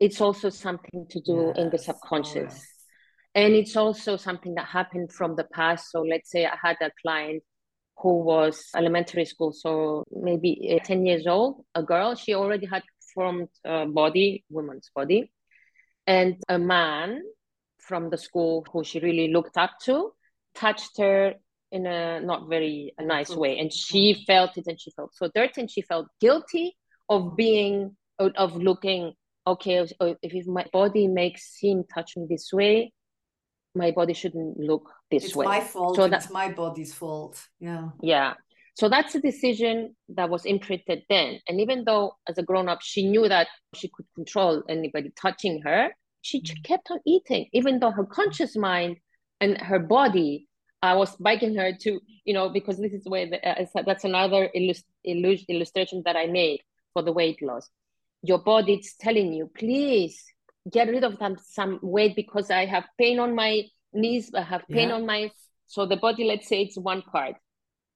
it's 0.00 0.20
also 0.20 0.48
something 0.48 1.06
to 1.10 1.20
do 1.20 1.46
yes. 1.48 1.58
in 1.58 1.70
the 1.70 1.78
subconscious. 1.78 2.54
Oh, 2.54 2.78
and 3.34 3.54
it's 3.54 3.76
also 3.76 4.16
something 4.16 4.54
that 4.54 4.66
happened 4.66 5.12
from 5.12 5.36
the 5.36 5.44
past. 5.44 5.90
So 5.90 6.02
let's 6.02 6.30
say 6.30 6.46
I 6.46 6.56
had 6.60 6.76
a 6.80 6.90
client 7.02 7.42
who 7.98 8.20
was 8.20 8.64
elementary 8.76 9.24
school, 9.24 9.52
so 9.52 10.04
maybe 10.10 10.78
uh, 10.80 10.84
10 10.84 11.04
years 11.04 11.26
old, 11.26 11.64
a 11.74 11.82
girl, 11.82 12.14
she 12.14 12.34
already 12.34 12.66
had 12.66 12.82
formed 13.14 13.48
a 13.64 13.86
body, 13.86 14.44
woman's 14.50 14.90
body. 14.94 15.32
And 16.06 16.36
a 16.48 16.58
man 16.58 17.22
from 17.78 18.10
the 18.10 18.16
school 18.16 18.64
who 18.72 18.84
she 18.84 19.00
really 19.00 19.28
looked 19.32 19.56
up 19.56 19.72
to 19.84 20.12
touched 20.54 20.98
her 20.98 21.34
in 21.70 21.86
a 21.86 22.20
not 22.20 22.48
very 22.48 22.94
nice 23.00 23.30
way. 23.30 23.58
And 23.58 23.72
she 23.72 24.14
mm-hmm. 24.14 24.22
felt 24.24 24.56
it 24.56 24.66
and 24.66 24.80
she 24.80 24.90
felt 24.92 25.14
so 25.14 25.30
dirty 25.34 25.60
and 25.60 25.70
she 25.70 25.82
felt 25.82 26.06
guilty 26.20 26.76
of 27.08 27.36
being, 27.36 27.96
of 28.18 28.56
looking 28.56 29.12
okay, 29.52 29.78
if 29.78 29.92
if 30.22 30.46
my 30.46 30.66
body 30.72 31.08
makes 31.08 31.56
him 31.60 31.84
touch 31.92 32.16
me 32.16 32.26
this 32.28 32.52
way, 32.52 32.92
my 33.74 33.90
body 33.90 34.14
shouldn't 34.14 34.58
look 34.58 34.90
this 35.10 35.26
it's 35.26 35.36
way. 35.36 35.44
It's 35.44 35.48
my 35.48 35.60
fault. 35.60 35.96
So 35.96 36.08
that's 36.08 36.30
my 36.30 36.52
body's 36.52 36.94
fault. 36.94 37.40
Yeah. 37.60 37.90
Yeah. 38.02 38.34
So 38.74 38.88
that's 38.88 39.14
a 39.14 39.20
decision 39.20 39.96
that 40.10 40.30
was 40.30 40.44
imprinted 40.44 41.02
then. 41.08 41.40
And 41.48 41.60
even 41.60 41.84
though 41.84 42.12
as 42.28 42.38
a 42.38 42.42
grown 42.42 42.68
up, 42.68 42.80
she 42.80 43.08
knew 43.08 43.28
that 43.28 43.48
she 43.74 43.88
could 43.88 44.06
control 44.14 44.62
anybody 44.68 45.10
touching 45.20 45.62
her, 45.62 45.90
she 46.22 46.40
mm-hmm. 46.40 46.62
kept 46.62 46.88
on 46.90 47.00
eating, 47.04 47.46
even 47.52 47.80
though 47.80 47.90
her 47.90 48.04
conscious 48.04 48.56
mind 48.56 48.98
and 49.40 49.58
her 49.58 49.80
body 49.80 50.48
I 50.80 50.94
was 50.94 51.16
begging 51.16 51.56
her 51.56 51.72
to, 51.72 52.00
you 52.24 52.34
know, 52.34 52.50
because 52.50 52.78
this 52.78 52.92
is 52.92 53.02
where 53.04 53.28
the, 53.28 53.44
uh, 53.44 53.82
that's 53.84 54.04
another 54.04 54.48
illust- 54.54 54.86
illust- 55.02 55.46
illustration 55.48 56.02
that 56.04 56.16
I 56.16 56.26
made 56.26 56.60
for 56.92 57.02
the 57.02 57.12
weight 57.12 57.42
loss 57.42 57.68
your 58.22 58.38
body 58.38 58.74
is 58.74 58.94
telling 59.00 59.32
you, 59.32 59.50
please 59.56 60.22
get 60.70 60.88
rid 60.88 61.04
of 61.04 61.16
some, 61.18 61.36
some 61.44 61.78
weight 61.82 62.14
because 62.16 62.50
I 62.50 62.66
have 62.66 62.84
pain 62.98 63.18
on 63.18 63.34
my 63.34 63.62
knees, 63.92 64.30
I 64.34 64.42
have 64.42 64.62
pain 64.68 64.88
yeah. 64.88 64.96
on 64.96 65.06
my 65.06 65.30
so 65.68 65.84
the 65.86 65.96
body, 65.96 66.24
let's 66.24 66.48
say 66.48 66.62
it's 66.62 66.78
one 66.78 67.02
part. 67.02 67.36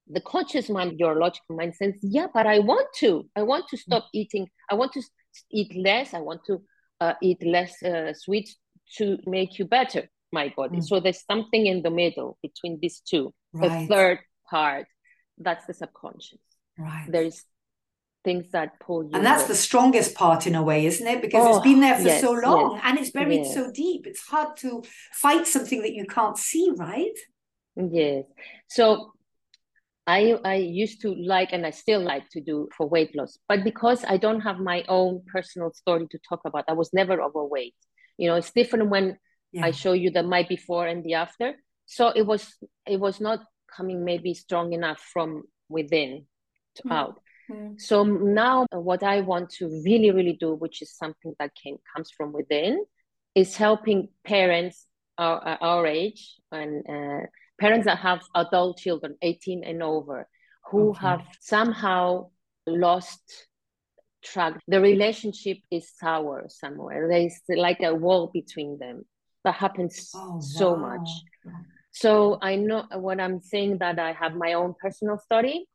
The 0.09 0.21
conscious 0.21 0.69
mind, 0.69 0.99
your 0.99 1.19
logical 1.19 1.57
mind 1.57 1.75
says, 1.75 1.95
yeah, 2.03 2.27
but 2.33 2.47
I 2.47 2.59
want 2.59 2.87
to. 2.99 3.27
I 3.35 3.43
want 3.43 3.67
to 3.69 3.77
stop 3.79 4.09
eating. 4.13 4.47
I 4.71 4.75
want 4.75 4.93
to 4.93 5.03
eat 5.51 5.75
less. 5.75 6.13
I 6.13 6.21
want 6.21 6.45
to 6.47 6.61
uh, 7.01 7.15
eat 7.23 7.43
less 7.45 7.83
uh, 7.83 8.13
sweets 8.13 8.57
to 8.99 9.19
make 9.27 9.59
you 9.59 9.65
better, 9.65 10.09
my 10.33 10.53
body. 10.55 10.79
Mm. 10.79 10.85
So 10.85 11.01
there's 11.01 11.25
something 11.25 11.67
in 11.67 11.83
the 11.83 11.91
middle 11.91 12.37
between 12.43 12.79
these 12.81 13.01
two. 13.01 13.33
Right. 13.55 13.89
The 13.89 13.95
third 13.95 14.19
part, 14.51 14.87
that's 15.39 15.65
the 15.65 15.73
subconscious. 15.73 16.41
Right. 16.79 17.07
There's 17.09 17.43
things 18.25 18.51
that 18.53 18.79
pull 18.81 19.05
you. 19.05 19.11
And 19.15 19.25
that's 19.25 19.45
the 19.45 19.55
strongest 19.55 20.15
part 20.15 20.47
in 20.47 20.55
a 20.55 20.63
way, 20.63 20.87
isn't 20.87 21.07
it? 21.07 21.21
Because 21.21 21.45
oh, 21.47 21.57
it's 21.57 21.65
been 21.65 21.81
there 21.81 21.97
for 21.97 22.03
yes, 22.03 22.21
so 22.21 22.33
long 22.33 22.73
yes, 22.73 22.83
and 22.85 22.99
it's 22.99 23.11
buried 23.11 23.45
yes. 23.45 23.55
so 23.55 23.71
deep. 23.73 24.07
It's 24.07 24.23
hard 24.27 24.57
to 24.59 24.83
fight 25.13 25.47
something 25.47 25.83
that 25.83 25.93
you 25.93 26.07
can't 26.07 26.39
see, 26.39 26.73
right? 26.77 27.19
Yes. 27.77 28.25
So 28.69 29.13
I 30.07 30.39
I 30.45 30.57
used 30.57 31.01
to 31.03 31.15
like 31.15 31.53
and 31.53 31.65
I 31.65 31.71
still 31.71 32.01
like 32.01 32.29
to 32.31 32.41
do 32.41 32.69
for 32.77 32.89
weight 32.89 33.15
loss, 33.15 33.39
but 33.49 33.65
because 33.65 34.05
I 34.05 34.17
don't 34.17 34.41
have 34.41 34.59
my 34.59 34.85
own 34.89 35.23
personal 35.33 35.73
story 35.73 36.07
to 36.11 36.19
talk 36.29 36.41
about, 36.45 36.65
I 36.69 36.73
was 36.73 36.91
never 36.93 37.23
overweight. 37.23 37.75
You 38.19 38.29
know, 38.29 38.37
it's 38.37 38.53
different 38.53 38.91
when 38.91 39.19
yeah. 39.53 39.67
I 39.67 39.71
show 39.71 39.93
you 39.93 40.11
the 40.11 40.23
my 40.23 40.45
before 40.49 40.87
and 40.87 41.05
the 41.05 41.15
after. 41.15 41.55
So 41.87 42.09
it 42.09 42.27
was 42.27 42.55
it 42.87 42.99
was 42.99 43.21
not 43.21 43.41
coming 43.75 44.05
maybe 44.05 44.35
strong 44.35 44.73
enough 44.73 45.01
from 45.13 45.45
within 45.69 46.27
to 46.77 46.83
mm. 46.83 46.93
out. 46.93 47.21
Mm. 47.53 47.81
So 47.81 48.05
now, 48.05 48.67
what 48.73 49.03
I 49.03 49.21
want 49.21 49.51
to 49.59 49.67
really, 49.85 50.11
really 50.11 50.37
do, 50.39 50.55
which 50.55 50.83
is 50.83 50.93
something 50.93 51.35
that 51.39 51.51
can 51.61 51.77
comes 51.95 52.11
from 52.11 52.33
within, 52.33 52.85
is 53.35 53.57
helping 53.57 54.09
parents 54.25 54.87
our, 55.19 55.59
our 55.61 55.87
age 55.87 56.37
and 56.51 56.85
uh, 56.89 57.27
parents 57.61 57.87
that 57.87 57.99
have 57.99 58.23
adult 58.35 58.79
children, 58.79 59.17
18 59.23 59.65
and 59.65 59.83
over, 59.83 60.29
who 60.71 60.91
okay. 60.91 61.01
have 61.01 61.23
somehow 61.41 62.31
lost 62.67 63.47
track. 64.25 64.59
The 64.69 64.81
relationship 64.81 65.59
is 65.71 65.91
sour 65.97 66.47
somewhere. 66.49 67.09
There's 67.09 67.41
like 67.49 67.81
a 67.83 67.95
wall 67.95 68.31
between 68.33 68.79
them. 68.79 69.05
That 69.45 69.55
happens 69.55 70.11
oh, 70.15 70.41
so 70.41 70.73
wow. 70.73 70.97
much. 70.97 71.09
So 71.91 72.39
I 72.41 72.57
know 72.57 72.87
what 72.95 73.21
I'm 73.21 73.41
saying 73.41 73.79
that 73.79 73.99
I 73.99 74.13
have 74.13 74.35
my 74.35 74.55
own 74.55 74.75
personal 74.81 75.19
story 75.19 75.67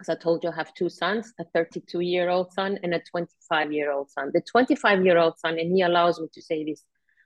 as 0.00 0.08
I 0.08 0.14
told 0.14 0.42
you, 0.42 0.50
I 0.50 0.54
have 0.54 0.72
two 0.74 0.88
sons, 0.88 1.32
a 1.38 1.44
32 1.44 2.00
year 2.00 2.30
old 2.30 2.52
son 2.52 2.78
and 2.82 2.94
a 2.94 3.00
25 3.00 3.72
year 3.72 3.92
old 3.92 4.10
son. 4.10 4.30
The 4.32 4.40
25 4.40 5.04
year 5.04 5.18
old 5.18 5.38
son, 5.38 5.58
and 5.58 5.72
he 5.72 5.82
allows 5.82 6.18
me 6.18 6.28
to 6.32 6.42
say 6.42 6.64
this 6.64 6.82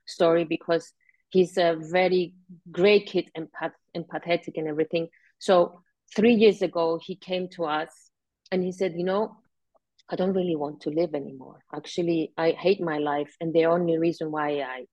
story 0.06 0.44
because 0.44 0.92
he's 1.30 1.56
a 1.56 1.76
very 1.78 2.34
great 2.70 3.06
kid, 3.06 3.30
empath- 3.38 3.72
empathetic 3.96 4.56
and 4.56 4.66
everything. 4.66 5.08
So 5.38 5.80
three 6.14 6.34
years 6.34 6.62
ago, 6.62 6.98
he 7.02 7.14
came 7.16 7.48
to 7.50 7.64
us 7.64 8.10
and 8.50 8.62
he 8.62 8.72
said, 8.72 8.94
You 8.96 9.04
know, 9.04 9.36
I 10.08 10.16
don't 10.16 10.34
really 10.34 10.56
want 10.56 10.80
to 10.82 10.90
live 10.90 11.14
anymore. 11.14 11.60
Actually, 11.72 12.32
I 12.36 12.50
hate 12.50 12.80
my 12.80 12.98
life. 12.98 13.34
And 13.40 13.54
the 13.54 13.66
only 13.66 13.98
reason 13.98 14.32
why 14.32 14.60
I 14.60 14.86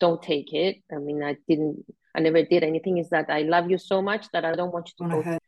don't 0.00 0.22
take 0.22 0.52
it, 0.54 0.78
I 0.90 0.96
mean, 0.98 1.22
I 1.22 1.36
didn't, 1.48 1.84
I 2.14 2.20
never 2.20 2.42
did 2.42 2.62
anything, 2.62 2.96
is 2.96 3.10
that 3.10 3.26
I 3.28 3.42
love 3.42 3.70
you 3.70 3.78
so 3.78 4.00
much 4.00 4.26
that 4.32 4.44
I 4.44 4.52
don't 4.52 4.72
want 4.72 4.90
you 4.98 5.06
to 5.06 5.12
go 5.12 5.38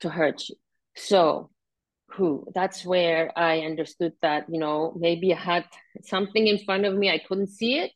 to 0.00 0.08
hurt 0.08 0.48
you. 0.48 0.56
So 0.96 1.50
who 2.16 2.46
that's 2.54 2.84
where 2.84 3.36
i 3.36 3.60
understood 3.60 4.12
that 4.22 4.44
you 4.48 4.58
know 4.58 4.92
maybe 4.96 5.32
i 5.32 5.36
had 5.36 5.64
something 6.02 6.46
in 6.46 6.58
front 6.58 6.84
of 6.84 6.94
me 6.94 7.10
i 7.10 7.18
couldn't 7.18 7.48
see 7.48 7.78
it 7.78 7.92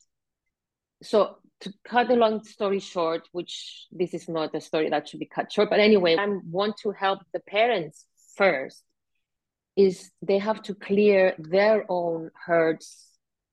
so 1.01 1.37
to 1.61 1.73
cut 1.83 2.09
a 2.09 2.15
long 2.15 2.43
story 2.43 2.79
short 2.79 3.27
which 3.31 3.85
this 3.91 4.13
is 4.13 4.27
not 4.27 4.55
a 4.55 4.61
story 4.61 4.89
that 4.89 5.07
should 5.07 5.19
be 5.19 5.25
cut 5.25 5.51
short 5.51 5.69
but 5.69 5.79
anyway 5.79 6.15
i 6.17 6.25
want 6.49 6.75
to 6.77 6.91
help 6.91 7.19
the 7.33 7.39
parents 7.39 8.05
first 8.35 8.83
is 9.75 10.11
they 10.21 10.37
have 10.37 10.61
to 10.61 10.73
clear 10.73 11.35
their 11.37 11.85
own 11.89 12.29
hurts 12.45 13.07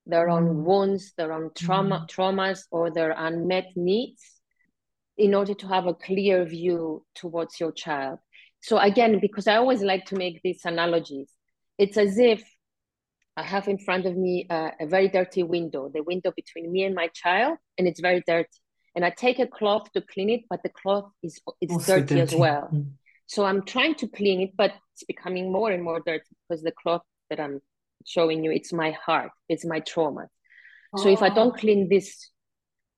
their 0.06 0.28
own 0.28 0.48
mm. 0.48 0.62
wounds 0.64 1.12
their 1.16 1.32
own 1.32 1.50
trauma 1.54 2.00
mm. 2.00 2.08
traumas 2.08 2.60
or 2.70 2.90
their 2.90 3.12
unmet 3.16 3.66
needs 3.76 4.22
in 5.16 5.34
order 5.34 5.54
to 5.54 5.66
have 5.66 5.86
a 5.86 5.94
clear 5.94 6.44
view 6.44 7.04
towards 7.14 7.58
your 7.58 7.72
child 7.72 8.18
so 8.66 8.78
again 8.78 9.20
because 9.20 9.46
i 9.46 9.56
always 9.56 9.82
like 9.82 10.04
to 10.06 10.16
make 10.16 10.40
these 10.42 10.64
analogies 10.64 11.30
it's 11.78 11.96
as 11.96 12.18
if 12.18 12.42
i 13.36 13.42
have 13.42 13.68
in 13.68 13.78
front 13.78 14.06
of 14.06 14.16
me 14.16 14.46
a, 14.50 14.72
a 14.80 14.86
very 14.86 15.08
dirty 15.08 15.42
window 15.42 15.88
the 15.94 16.02
window 16.02 16.32
between 16.34 16.70
me 16.72 16.82
and 16.82 16.94
my 16.94 17.08
child 17.08 17.56
and 17.78 17.86
it's 17.86 18.00
very 18.00 18.22
dirty 18.26 18.58
and 18.94 19.04
i 19.04 19.10
take 19.10 19.38
a 19.38 19.46
cloth 19.46 19.90
to 19.92 20.00
clean 20.00 20.30
it 20.30 20.42
but 20.50 20.62
the 20.62 20.68
cloth 20.80 21.08
is 21.22 21.40
it's 21.60 21.86
dirty, 21.86 22.16
dirty, 22.16 22.20
as 22.20 22.34
well 22.34 22.68
mm. 22.72 22.86
so 23.26 23.44
i'm 23.44 23.62
trying 23.64 23.94
to 23.94 24.08
clean 24.08 24.40
it 24.40 24.50
but 24.56 24.72
it's 24.92 25.04
becoming 25.04 25.52
more 25.52 25.70
and 25.70 25.82
more 25.82 26.00
dirty 26.04 26.32
because 26.48 26.62
the 26.62 26.72
cloth 26.82 27.02
that 27.30 27.38
i'm 27.38 27.60
showing 28.04 28.42
you 28.44 28.50
it's 28.50 28.72
my 28.72 28.90
heart 28.90 29.30
it's 29.48 29.64
my 29.64 29.80
trauma 29.80 30.26
oh. 30.94 31.02
so 31.02 31.08
if 31.08 31.22
i 31.22 31.28
don't 31.28 31.54
oh. 31.54 31.60
clean 31.60 31.88
this 31.88 32.30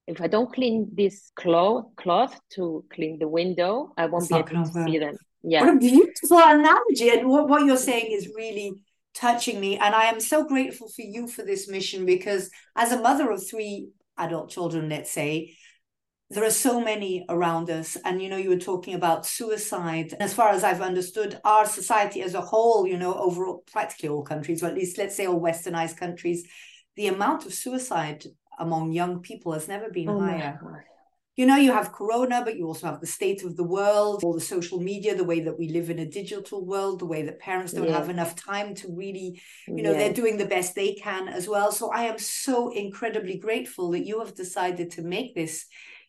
if 0.08 0.22
I 0.22 0.26
don't 0.26 0.50
clean 0.50 0.88
this 0.94 1.30
cloth 1.36 1.84
cloth 1.96 2.40
to 2.54 2.82
clean 2.90 3.18
the 3.18 3.28
window, 3.28 3.92
I 3.98 4.06
won't 4.06 4.22
it's 4.22 4.32
be 4.32 4.38
able 4.38 4.64
to 4.64 4.84
see 4.86 4.98
them. 4.98 5.18
Yeah. 5.42 5.64
What 5.64 5.74
a 5.74 5.78
beautiful 5.78 6.38
analogy. 6.38 7.10
And 7.10 7.28
what, 7.28 7.48
what 7.48 7.64
you're 7.64 7.76
saying 7.76 8.12
is 8.12 8.32
really 8.34 8.74
touching 9.14 9.60
me. 9.60 9.76
And 9.78 9.94
I 9.94 10.04
am 10.04 10.20
so 10.20 10.44
grateful 10.44 10.88
for 10.88 11.02
you 11.02 11.28
for 11.28 11.42
this 11.42 11.68
mission 11.68 12.06
because 12.06 12.50
as 12.76 12.92
a 12.92 13.00
mother 13.00 13.30
of 13.30 13.46
three 13.48 13.88
adult 14.16 14.50
children, 14.50 14.88
let's 14.88 15.10
say, 15.10 15.56
there 16.30 16.44
are 16.44 16.50
so 16.50 16.80
many 16.80 17.24
around 17.28 17.70
us. 17.70 17.96
And, 18.04 18.20
you 18.20 18.28
know, 18.28 18.36
you 18.36 18.50
were 18.50 18.58
talking 18.58 18.94
about 18.94 19.24
suicide. 19.24 20.14
As 20.20 20.34
far 20.34 20.50
as 20.50 20.62
I've 20.62 20.82
understood, 20.82 21.40
our 21.42 21.64
society 21.64 22.20
as 22.20 22.34
a 22.34 22.42
whole, 22.42 22.86
you 22.86 22.98
know, 22.98 23.14
overall, 23.14 23.64
practically 23.72 24.10
all 24.10 24.22
countries, 24.22 24.62
or 24.62 24.66
at 24.66 24.74
least 24.74 24.98
let's 24.98 25.16
say 25.16 25.26
all 25.26 25.40
westernized 25.40 25.96
countries, 25.96 26.46
the 26.96 27.06
amount 27.06 27.46
of 27.46 27.54
suicide 27.54 28.26
among 28.58 28.92
young 28.92 29.20
people 29.20 29.52
has 29.52 29.68
never 29.68 29.88
been 29.88 30.08
oh 30.08 30.20
higher 30.20 30.58
you 31.38 31.46
know, 31.46 31.54
you 31.54 31.70
have 31.70 31.92
Corona, 31.92 32.42
but 32.44 32.56
you 32.56 32.66
also 32.66 32.88
have 32.88 33.00
the 33.00 33.06
state 33.06 33.44
of 33.44 33.54
the 33.54 33.62
world, 33.62 34.24
all 34.24 34.34
the 34.34 34.40
social 34.40 34.80
media, 34.80 35.14
the 35.14 35.22
way 35.22 35.38
that 35.38 35.56
we 35.56 35.68
live 35.68 35.88
in 35.88 36.00
a 36.00 36.04
digital 36.04 36.66
world, 36.66 36.98
the 36.98 37.06
way 37.06 37.22
that 37.22 37.38
parents 37.38 37.72
don't 37.72 37.86
yeah. 37.86 37.96
have 37.96 38.08
enough 38.08 38.34
time 38.34 38.74
to 38.74 38.88
really, 38.90 39.40
you 39.68 39.84
know, 39.84 39.92
yeah. 39.92 39.98
they're 39.98 40.12
doing 40.12 40.36
the 40.36 40.44
best 40.44 40.74
they 40.74 40.94
can 40.94 41.28
as 41.28 41.48
well. 41.48 41.70
So 41.70 41.92
I 41.92 42.02
am 42.06 42.18
so 42.18 42.70
incredibly 42.70 43.38
grateful 43.38 43.92
that 43.92 44.04
you 44.04 44.18
have 44.18 44.34
decided 44.34 44.90
to 44.92 45.02
make 45.02 45.36
this 45.36 45.66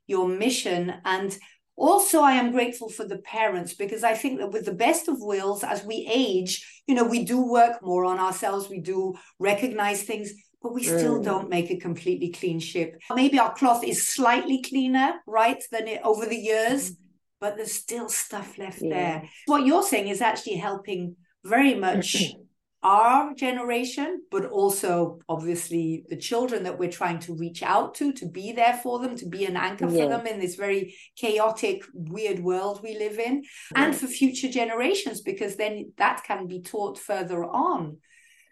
your 0.07 0.27
mission. 0.27 0.95
And 1.05 1.37
also, 1.75 2.21
I 2.21 2.31
am 2.31 2.51
grateful 2.51 2.89
for 2.89 3.05
the 3.05 3.19
parents 3.19 3.75
because 3.75 4.03
I 4.03 4.15
think 4.15 4.39
that 4.39 4.51
with 4.51 4.65
the 4.65 4.73
best 4.73 5.07
of 5.07 5.17
wills, 5.19 5.63
as 5.63 5.85
we 5.85 6.09
age, 6.11 6.81
you 6.87 6.95
know, 6.95 7.05
we 7.05 7.23
do 7.23 7.39
work 7.39 7.83
more 7.83 8.03
on 8.03 8.17
ourselves, 8.17 8.67
we 8.67 8.79
do 8.79 9.13
recognize 9.37 10.01
things 10.01 10.33
but 10.62 10.74
we 10.74 10.84
still 10.84 11.19
mm. 11.19 11.24
don't 11.24 11.50
make 11.50 11.72
a 11.72 11.78
completely 11.78 12.30
clean 12.30 12.60
ship. 12.60 13.00
Maybe 13.13 13.39
our 13.39 13.54
cloth 13.54 13.84
is 13.84 14.08
slightly 14.08 14.62
cleaner, 14.62 15.15
right, 15.26 15.63
than 15.72 15.88
it 15.88 16.02
over 16.04 16.26
the 16.26 16.36
years, 16.36 16.91
mm. 16.91 16.95
but 17.39 17.56
there's 17.56 17.72
still 17.72 18.10
stuff 18.10 18.58
left 18.58 18.82
yeah. 18.82 18.93
there. 18.93 19.30
What 19.45 19.65
you're 19.65 19.84
saying 19.84 20.08
is 20.08 20.22
actually 20.22 20.58
helping 20.58 21.15
very 21.43 21.76
much 21.76 22.24
our 22.84 23.34
generation, 23.34 24.24
but 24.32 24.45
also 24.45 25.19
obviously 25.28 26.06
the 26.10 26.15
children 26.15 26.63
that 26.63 26.80
we're 26.80 26.91
trying 26.91 27.19
to 27.19 27.36
reach 27.36 27.62
out 27.62 27.95
to, 27.95 28.13
to 28.13 28.26
be 28.26 28.54
there 28.54 28.80
for 28.82 29.00
them, 29.00 29.17
to 29.17 29.28
be 29.28 29.45
an 29.45 29.58
anchor 29.58 29.89
yeah. 29.89 30.04
for 30.04 30.10
them 30.10 30.28
in 30.28 30.39
this 30.39 30.56
very 30.56 30.95
chaotic, 31.17 31.84
weird 31.93 32.39
world 32.39 32.82
we 32.82 32.98
live 32.98 33.19
in, 33.19 33.43
yeah. 33.76 33.84
and 33.84 33.95
for 33.95 34.08
future 34.08 34.50
generations, 34.50 35.22
because 35.22 35.56
then 35.56 35.91
that 35.98 36.24
can 36.24 36.48
be 36.48 36.62
taught 36.62 36.98
further 36.98 37.43
on. 37.43 37.98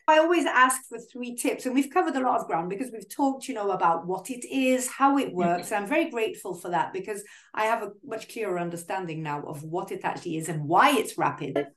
I 0.10 0.20
always 0.20 0.46
ask 0.46 0.88
for 0.88 0.98
three 1.00 1.36
tips, 1.36 1.66
and 1.66 1.76
we've 1.76 1.92
covered 1.92 2.16
a 2.16 2.22
lot 2.22 2.40
of 2.40 2.48
ground 2.48 2.70
because 2.70 2.92
we've 2.94 3.10
talked, 3.10 3.50
you 3.50 3.54
know, 3.54 3.72
about 3.72 4.08
what 4.08 4.30
it 4.30 4.46
is, 4.46 4.88
how 4.88 5.18
it 5.18 5.28
mm-hmm. 5.28 5.38
works. 5.38 5.72
I'm 5.74 5.86
very 5.86 6.10
grateful 6.10 6.56
for 6.56 6.70
that 6.70 6.94
because 6.94 7.24
I 7.54 7.66
have 7.66 7.84
a 7.84 7.92
much 8.06 8.30
clearer 8.30 8.58
understanding 8.58 9.22
now 9.22 9.44
of 9.46 9.64
what 9.64 9.92
it 9.92 10.06
actually 10.06 10.38
is 10.38 10.48
and 10.48 10.64
why 10.64 10.92
it's 10.92 11.18
rapid. 11.18 11.68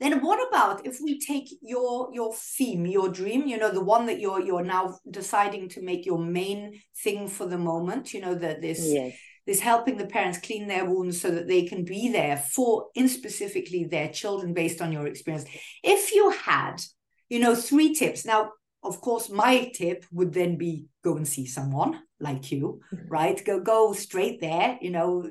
Then 0.00 0.22
what 0.22 0.46
about 0.48 0.86
if 0.86 0.98
we 1.02 1.18
take 1.18 1.48
your 1.60 2.10
your 2.12 2.34
theme, 2.34 2.86
your 2.86 3.10
dream, 3.10 3.46
you 3.46 3.58
know, 3.58 3.70
the 3.70 3.84
one 3.84 4.06
that 4.06 4.18
you're 4.18 4.40
you're 4.40 4.64
now 4.64 4.98
deciding 5.10 5.68
to 5.70 5.82
make 5.82 6.06
your 6.06 6.18
main 6.18 6.80
thing 7.02 7.28
for 7.28 7.46
the 7.46 7.58
moment, 7.58 8.14
you 8.14 8.20
know, 8.20 8.34
that 8.34 8.62
this 8.62 8.80
yes. 8.82 9.14
this 9.46 9.60
helping 9.60 9.98
the 9.98 10.06
parents 10.06 10.38
clean 10.38 10.68
their 10.68 10.86
wounds 10.86 11.20
so 11.20 11.30
that 11.30 11.48
they 11.48 11.66
can 11.66 11.84
be 11.84 12.10
there 12.10 12.38
for 12.38 12.86
in 12.94 13.08
specifically 13.08 13.84
their 13.84 14.08
children 14.08 14.54
based 14.54 14.80
on 14.80 14.90
your 14.90 15.06
experience. 15.06 15.44
If 15.82 16.14
you 16.14 16.30
had 16.30 16.80
you 17.30 17.38
know, 17.38 17.54
three 17.54 17.94
tips. 17.94 18.26
Now, 18.26 18.52
of 18.82 19.00
course, 19.00 19.30
my 19.30 19.70
tip 19.74 20.04
would 20.12 20.34
then 20.34 20.56
be 20.56 20.86
go 21.02 21.16
and 21.16 21.26
see 21.26 21.46
someone 21.46 22.02
like 22.18 22.52
you, 22.52 22.80
mm-hmm. 22.92 23.08
right? 23.08 23.42
Go 23.44 23.60
go 23.60 23.94
straight 23.94 24.40
there, 24.40 24.78
you 24.82 24.90
know. 24.90 25.28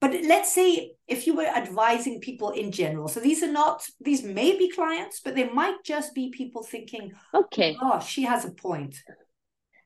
But 0.00 0.12
let's 0.24 0.52
say 0.52 0.92
if 1.08 1.26
you 1.26 1.34
were 1.34 1.46
advising 1.46 2.20
people 2.20 2.50
in 2.50 2.72
general, 2.72 3.08
so 3.08 3.20
these 3.20 3.42
are 3.42 3.52
not 3.52 3.86
these 4.00 4.22
may 4.22 4.58
be 4.58 4.68
clients, 4.68 5.20
but 5.24 5.34
they 5.34 5.48
might 5.48 5.82
just 5.84 6.14
be 6.14 6.30
people 6.30 6.62
thinking, 6.62 7.12
okay, 7.32 7.76
oh, 7.80 8.00
she 8.00 8.22
has 8.24 8.44
a 8.44 8.50
point. 8.50 9.00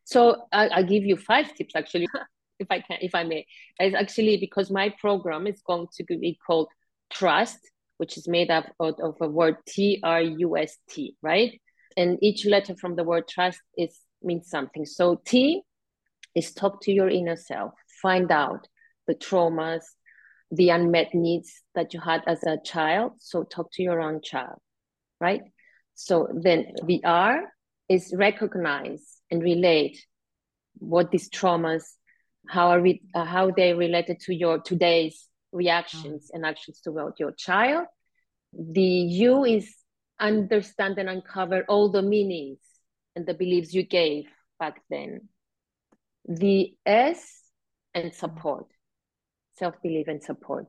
So 0.04 0.46
I, 0.50 0.68
I'll 0.68 0.84
give 0.84 1.04
you 1.04 1.16
five 1.16 1.54
tips 1.54 1.76
actually, 1.76 2.08
if 2.58 2.66
I 2.70 2.80
can, 2.80 2.98
if 3.02 3.14
I 3.14 3.24
may. 3.24 3.46
It's 3.78 3.94
actually 3.94 4.38
because 4.38 4.70
my 4.70 4.88
program 5.00 5.46
is 5.46 5.60
going 5.66 5.88
to 5.96 6.04
be 6.04 6.38
called 6.46 6.68
Trust 7.10 7.58
which 7.98 8.16
is 8.16 8.26
made 8.26 8.50
up 8.50 8.66
of, 8.80 8.94
of 9.00 9.16
a 9.20 9.28
word 9.28 9.56
T 9.66 10.00
R 10.02 10.22
U 10.22 10.56
S 10.56 10.76
T, 10.88 11.16
right? 11.22 11.61
And 11.96 12.18
each 12.22 12.46
letter 12.46 12.74
from 12.74 12.96
the 12.96 13.04
word 13.04 13.28
trust 13.28 13.61
is 13.76 13.96
means 14.22 14.48
something. 14.48 14.87
So 14.87 15.20
T 15.24 15.62
is 16.34 16.52
talk 16.52 16.80
to 16.82 16.92
your 16.92 17.08
inner 17.08 17.37
self, 17.37 17.72
find 18.02 18.30
out 18.30 18.66
the 19.06 19.14
traumas, 19.14 19.84
the 20.50 20.70
unmet 20.70 21.14
needs 21.14 21.62
that 21.74 21.92
you 21.92 22.00
had 22.00 22.22
as 22.26 22.42
a 22.44 22.58
child. 22.64 23.12
So 23.18 23.42
talk 23.42 23.70
to 23.72 23.82
your 23.82 24.00
own 24.00 24.20
child, 24.22 24.58
right? 25.20 25.42
So 25.94 26.28
then 26.32 26.72
the 26.84 27.02
R 27.04 27.52
is 27.88 28.14
recognize 28.16 29.20
and 29.30 29.42
relate 29.42 29.98
what 30.78 31.11
these 31.11 31.28
traumas, 31.28 31.82
how 32.48 32.68
are 32.68 32.80
we, 32.80 33.02
uh, 33.14 33.24
how 33.24 33.50
they 33.50 33.74
related 33.74 34.20
to 34.20 34.34
your 34.34 34.61
today's 34.61 35.27
reactions 35.52 36.24
mm. 36.24 36.37
and 36.37 36.46
actions 36.46 36.80
toward 36.80 37.14
your 37.18 37.32
child. 37.32 37.87
The 38.52 38.82
U 38.82 39.44
is 39.44 39.74
understand 40.20 40.98
and 40.98 41.08
uncover 41.08 41.64
all 41.68 41.90
the 41.90 42.02
meanings 42.02 42.58
and 43.14 43.26
the 43.26 43.34
beliefs 43.34 43.74
you 43.74 43.82
gave 43.82 44.24
back 44.58 44.80
then. 44.90 45.28
The 46.26 46.74
S 46.84 47.42
and 47.94 48.14
support, 48.14 48.66
self 49.56 49.80
belief 49.82 50.08
and 50.08 50.22
support. 50.22 50.66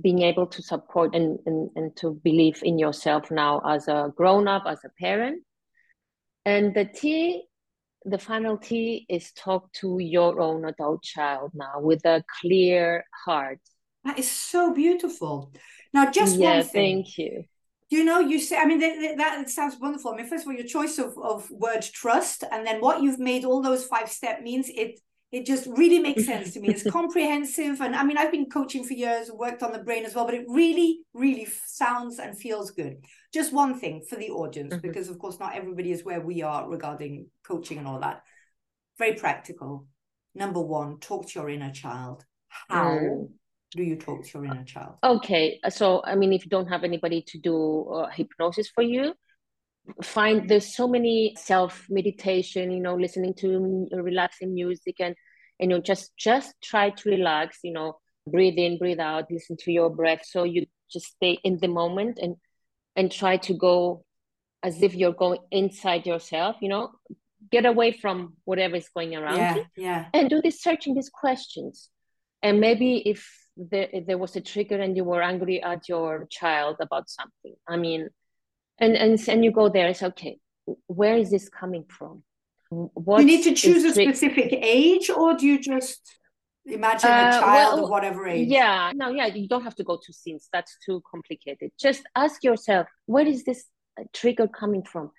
Being 0.00 0.22
able 0.22 0.46
to 0.46 0.62
support 0.62 1.14
and, 1.14 1.38
and, 1.44 1.70
and 1.76 1.96
to 1.96 2.18
believe 2.24 2.62
in 2.62 2.78
yourself 2.78 3.30
now 3.30 3.60
as 3.60 3.88
a 3.88 4.12
grown 4.16 4.48
up, 4.48 4.64
as 4.66 4.78
a 4.84 4.88
parent. 4.98 5.42
And 6.44 6.74
the 6.74 6.86
T 6.86 7.44
the 8.04 8.18
final 8.18 8.58
T 8.58 9.06
is 9.08 9.32
talk 9.32 9.72
to 9.74 9.98
your 10.00 10.40
own 10.40 10.64
adult 10.64 11.02
child 11.04 11.52
now 11.54 11.78
with 11.78 12.04
a 12.04 12.24
clear 12.40 13.04
heart 13.24 13.60
that 14.04 14.18
is 14.18 14.30
so 14.30 14.72
beautiful. 14.72 15.52
Now, 15.92 16.10
just 16.10 16.38
yeah, 16.38 16.56
one 16.56 16.64
thing. 16.64 16.96
Thank 17.04 17.18
you. 17.18 17.44
You 17.90 18.04
know, 18.04 18.20
you 18.20 18.40
say, 18.40 18.56
I 18.56 18.64
mean, 18.64 18.80
that, 18.80 19.16
that 19.18 19.50
sounds 19.50 19.76
wonderful. 19.78 20.12
I 20.12 20.16
mean, 20.16 20.26
first 20.26 20.44
of 20.44 20.48
all, 20.48 20.54
your 20.54 20.66
choice 20.66 20.98
of, 20.98 21.14
of 21.22 21.50
word 21.50 21.82
trust, 21.82 22.42
and 22.50 22.66
then 22.66 22.80
what 22.80 23.02
you've 23.02 23.18
made 23.18 23.44
all 23.44 23.60
those 23.60 23.84
five 23.84 24.08
step 24.10 24.42
means 24.42 24.70
it 24.70 24.98
it 25.30 25.46
just 25.46 25.66
really 25.66 25.98
makes 25.98 26.26
sense 26.26 26.52
to 26.52 26.60
me. 26.60 26.68
It's 26.68 26.90
comprehensive. 26.90 27.80
And 27.80 27.94
I 27.94 28.04
mean, 28.04 28.18
I've 28.18 28.32
been 28.32 28.50
coaching 28.50 28.84
for 28.84 28.92
years, 28.92 29.30
worked 29.30 29.62
on 29.62 29.72
the 29.72 29.78
brain 29.78 30.04
as 30.04 30.14
well, 30.14 30.26
but 30.26 30.34
it 30.34 30.44
really, 30.48 31.00
really 31.14 31.46
sounds 31.66 32.18
and 32.18 32.38
feels 32.38 32.70
good. 32.70 32.98
Just 33.32 33.52
one 33.52 33.78
thing 33.78 34.02
for 34.08 34.16
the 34.16 34.30
audience, 34.30 34.74
mm-hmm. 34.74 34.86
because 34.86 35.08
of 35.08 35.18
course, 35.18 35.38
not 35.38 35.54
everybody 35.54 35.90
is 35.90 36.04
where 36.04 36.20
we 36.20 36.42
are 36.42 36.68
regarding 36.68 37.26
coaching 37.46 37.78
and 37.78 37.86
all 37.86 38.00
that. 38.00 38.22
Very 38.98 39.14
practical. 39.14 39.86
Number 40.34 40.60
one, 40.60 40.98
talk 40.98 41.28
to 41.28 41.40
your 41.40 41.50
inner 41.50 41.72
child. 41.72 42.24
How? 42.68 42.98
Mm 42.98 43.28
do 43.74 43.82
you 43.82 43.96
talk 43.96 44.24
to 44.24 44.38
your 44.38 44.44
inner 44.44 44.64
child? 44.64 44.96
Okay, 45.02 45.58
so 45.70 46.02
I 46.04 46.14
mean, 46.14 46.32
if 46.32 46.44
you 46.44 46.50
don't 46.50 46.68
have 46.68 46.84
anybody 46.84 47.22
to 47.28 47.38
do 47.38 47.84
uh, 47.88 48.08
hypnosis 48.08 48.68
for 48.68 48.82
you, 48.82 49.14
find 50.02 50.48
there's 50.48 50.76
so 50.76 50.86
many 50.86 51.34
self 51.38 51.86
meditation, 51.88 52.70
you 52.70 52.80
know, 52.80 52.94
listening 52.94 53.34
to 53.34 53.88
relaxing 53.92 54.54
music 54.54 54.96
and 55.00 55.14
you 55.58 55.68
know 55.68 55.80
just 55.80 56.16
just 56.16 56.54
try 56.62 56.90
to 56.90 57.10
relax, 57.10 57.58
you 57.62 57.72
know, 57.72 57.98
breathe 58.26 58.58
in, 58.58 58.78
breathe 58.78 59.00
out, 59.00 59.30
listen 59.30 59.56
to 59.58 59.72
your 59.72 59.90
breath, 59.90 60.24
so 60.24 60.44
you 60.44 60.66
just 60.90 61.06
stay 61.06 61.38
in 61.42 61.58
the 61.58 61.68
moment 61.68 62.18
and 62.20 62.36
and 62.94 63.10
try 63.10 63.38
to 63.38 63.54
go 63.54 64.04
as 64.62 64.82
if 64.82 64.94
you're 64.94 65.14
going 65.14 65.40
inside 65.50 66.06
yourself, 66.06 66.56
you 66.60 66.68
know, 66.68 66.92
get 67.50 67.64
away 67.64 67.90
from 67.92 68.34
whatever 68.44 68.76
is 68.76 68.88
going 68.94 69.16
around 69.16 69.38
yeah, 69.38 69.54
you 69.56 69.64
yeah. 69.76 70.06
and 70.12 70.30
do 70.30 70.40
this 70.42 70.62
searching 70.62 70.94
these 70.94 71.08
questions. 71.08 71.88
And 72.42 72.60
maybe 72.60 72.98
if 73.08 73.41
there, 73.56 73.88
there 74.06 74.18
was 74.18 74.36
a 74.36 74.40
trigger 74.40 74.80
and 74.80 74.96
you 74.96 75.04
were 75.04 75.22
angry 75.22 75.62
at 75.62 75.88
your 75.88 76.26
child 76.30 76.76
about 76.80 77.08
something, 77.08 77.54
I 77.68 77.76
mean, 77.76 78.08
and 78.78 78.96
and 78.96 79.28
and 79.28 79.44
you 79.44 79.52
go 79.52 79.68
there, 79.68 79.88
it's 79.88 80.02
okay. 80.02 80.38
Where 80.86 81.16
is 81.16 81.30
this 81.30 81.48
coming 81.48 81.84
from? 81.88 82.22
What 82.70 83.20
you 83.20 83.26
need 83.26 83.44
to 83.44 83.54
choose 83.54 83.84
a 83.84 83.92
specific 83.92 84.52
age, 84.52 85.10
or 85.10 85.34
do 85.34 85.46
you 85.46 85.60
just 85.60 86.00
imagine 86.64 87.10
a 87.10 87.12
uh, 87.12 87.40
child 87.40 87.74
well, 87.74 87.84
of 87.84 87.90
whatever 87.90 88.26
age? 88.26 88.48
Yeah, 88.48 88.92
no, 88.94 89.10
yeah, 89.10 89.26
you 89.26 89.48
don't 89.48 89.64
have 89.64 89.74
to 89.76 89.84
go 89.84 89.98
to 90.02 90.12
scenes. 90.12 90.48
That's 90.52 90.76
too 90.84 91.02
complicated. 91.10 91.72
Just 91.78 92.02
ask 92.16 92.42
yourself, 92.42 92.86
where 93.06 93.26
is 93.26 93.44
this 93.44 93.66
uh, 94.00 94.04
trigger 94.12 94.48
coming 94.48 94.82
from? 94.82 95.10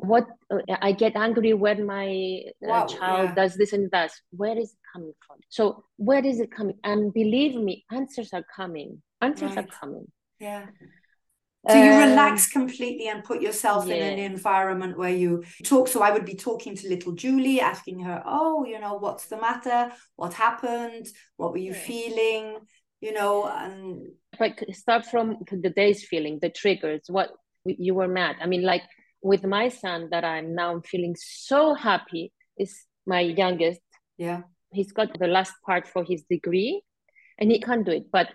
What 0.00 0.26
uh, 0.50 0.58
I 0.80 0.92
get 0.92 1.16
angry 1.16 1.54
when 1.54 1.86
my 1.86 2.42
uh, 2.62 2.68
wow, 2.68 2.86
child 2.86 3.28
yeah. 3.30 3.34
does 3.34 3.54
this 3.54 3.72
and 3.72 3.90
that. 3.92 4.12
Where 4.30 4.58
is 4.58 4.72
it 4.72 4.78
coming 4.92 5.12
from? 5.26 5.36
So 5.48 5.84
where 5.96 6.24
is 6.24 6.40
it 6.40 6.50
coming? 6.50 6.78
And 6.84 7.12
believe 7.12 7.54
me, 7.54 7.84
answers 7.90 8.32
are 8.32 8.44
coming. 8.54 9.02
Answers 9.20 9.56
right. 9.56 9.64
are 9.64 9.78
coming. 9.80 10.06
Yeah. 10.40 10.66
So 11.68 11.76
you 11.76 11.92
um, 11.92 12.10
relax 12.10 12.48
completely 12.50 13.08
and 13.08 13.24
put 13.24 13.40
yourself 13.40 13.86
yeah. 13.86 13.94
in 13.94 14.02
an 14.02 14.18
environment 14.18 14.98
where 14.98 15.14
you 15.14 15.44
talk. 15.64 15.88
So 15.88 16.02
I 16.02 16.10
would 16.10 16.26
be 16.26 16.34
talking 16.34 16.76
to 16.76 16.88
little 16.88 17.12
Julie, 17.12 17.60
asking 17.60 18.00
her, 18.00 18.22
"Oh, 18.26 18.66
you 18.66 18.78
know, 18.78 18.94
what's 18.94 19.26
the 19.26 19.40
matter? 19.40 19.90
What 20.16 20.34
happened? 20.34 21.06
What 21.36 21.52
were 21.52 21.58
you 21.58 21.72
yeah. 21.72 21.86
feeling? 21.86 22.58
You 23.00 23.14
know?" 23.14 23.46
And 23.46 24.08
like 24.38 24.62
start 24.72 25.06
from 25.06 25.38
the 25.50 25.70
day's 25.70 26.04
feeling, 26.04 26.38
the 26.42 26.50
triggers. 26.50 27.04
What 27.08 27.30
you 27.64 27.94
were 27.94 28.08
mad. 28.08 28.36
I 28.42 28.46
mean, 28.46 28.62
like 28.62 28.82
with 29.24 29.44
my 29.44 29.68
son, 29.70 30.08
that 30.12 30.24
I'm 30.24 30.54
now 30.54 30.80
feeling 30.84 31.16
so 31.18 31.74
happy. 31.74 32.32
Is 32.56 32.86
my 33.06 33.20
youngest. 33.20 33.80
Yeah, 34.16 34.42
he's 34.70 34.92
got 34.92 35.18
the 35.18 35.26
last 35.26 35.54
part 35.66 35.88
for 35.88 36.04
his 36.04 36.22
degree, 36.30 36.82
and 37.38 37.50
he 37.50 37.58
can't 37.58 37.84
do 37.84 37.90
it. 37.92 38.12
But 38.12 38.28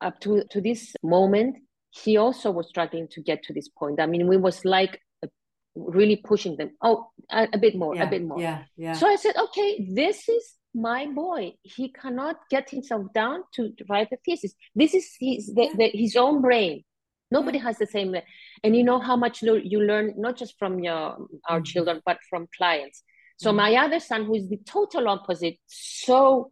up 0.00 0.18
to 0.20 0.44
to 0.52 0.60
this 0.62 0.94
moment 1.02 1.56
he 1.90 2.16
also 2.16 2.50
was 2.50 2.68
struggling 2.68 3.08
to 3.08 3.20
get 3.20 3.42
to 3.44 3.52
this 3.52 3.68
point. 3.68 4.00
I 4.00 4.06
mean, 4.06 4.28
we 4.28 4.36
was 4.36 4.64
like 4.64 5.00
uh, 5.24 5.28
really 5.74 6.16
pushing 6.16 6.56
them. 6.56 6.70
Oh, 6.82 7.10
a, 7.30 7.48
a 7.52 7.58
bit 7.58 7.76
more, 7.76 7.94
yeah, 7.94 8.04
a 8.04 8.10
bit 8.10 8.22
more. 8.22 8.40
Yeah, 8.40 8.62
yeah. 8.76 8.92
So 8.92 9.06
I 9.06 9.16
said, 9.16 9.36
okay, 9.36 9.88
this 9.92 10.28
is 10.28 10.54
my 10.74 11.06
boy. 11.06 11.54
He 11.62 11.92
cannot 11.92 12.36
get 12.48 12.70
himself 12.70 13.06
down 13.12 13.42
to 13.54 13.72
write 13.88 14.08
a 14.12 14.16
thesis. 14.24 14.54
This 14.74 14.94
is 14.94 15.10
his 15.18 15.52
the, 15.54 15.62
yeah. 15.62 15.70
the, 15.76 15.90
his 15.94 16.16
own 16.16 16.40
brain. 16.40 16.84
Nobody 17.30 17.58
has 17.58 17.78
the 17.78 17.86
same. 17.86 18.14
And 18.64 18.76
you 18.76 18.84
know 18.84 18.98
how 18.98 19.16
much 19.16 19.42
you 19.42 19.80
learn 19.80 20.14
not 20.16 20.36
just 20.36 20.58
from 20.58 20.80
your 20.80 20.94
our 21.48 21.58
mm-hmm. 21.58 21.62
children, 21.64 22.02
but 22.04 22.18
from 22.28 22.48
clients. 22.56 23.02
So 23.36 23.50
mm-hmm. 23.50 23.56
my 23.56 23.74
other 23.76 24.00
son, 24.00 24.24
who 24.24 24.34
is 24.34 24.48
the 24.48 24.58
total 24.66 25.08
opposite, 25.08 25.56
so 25.66 26.50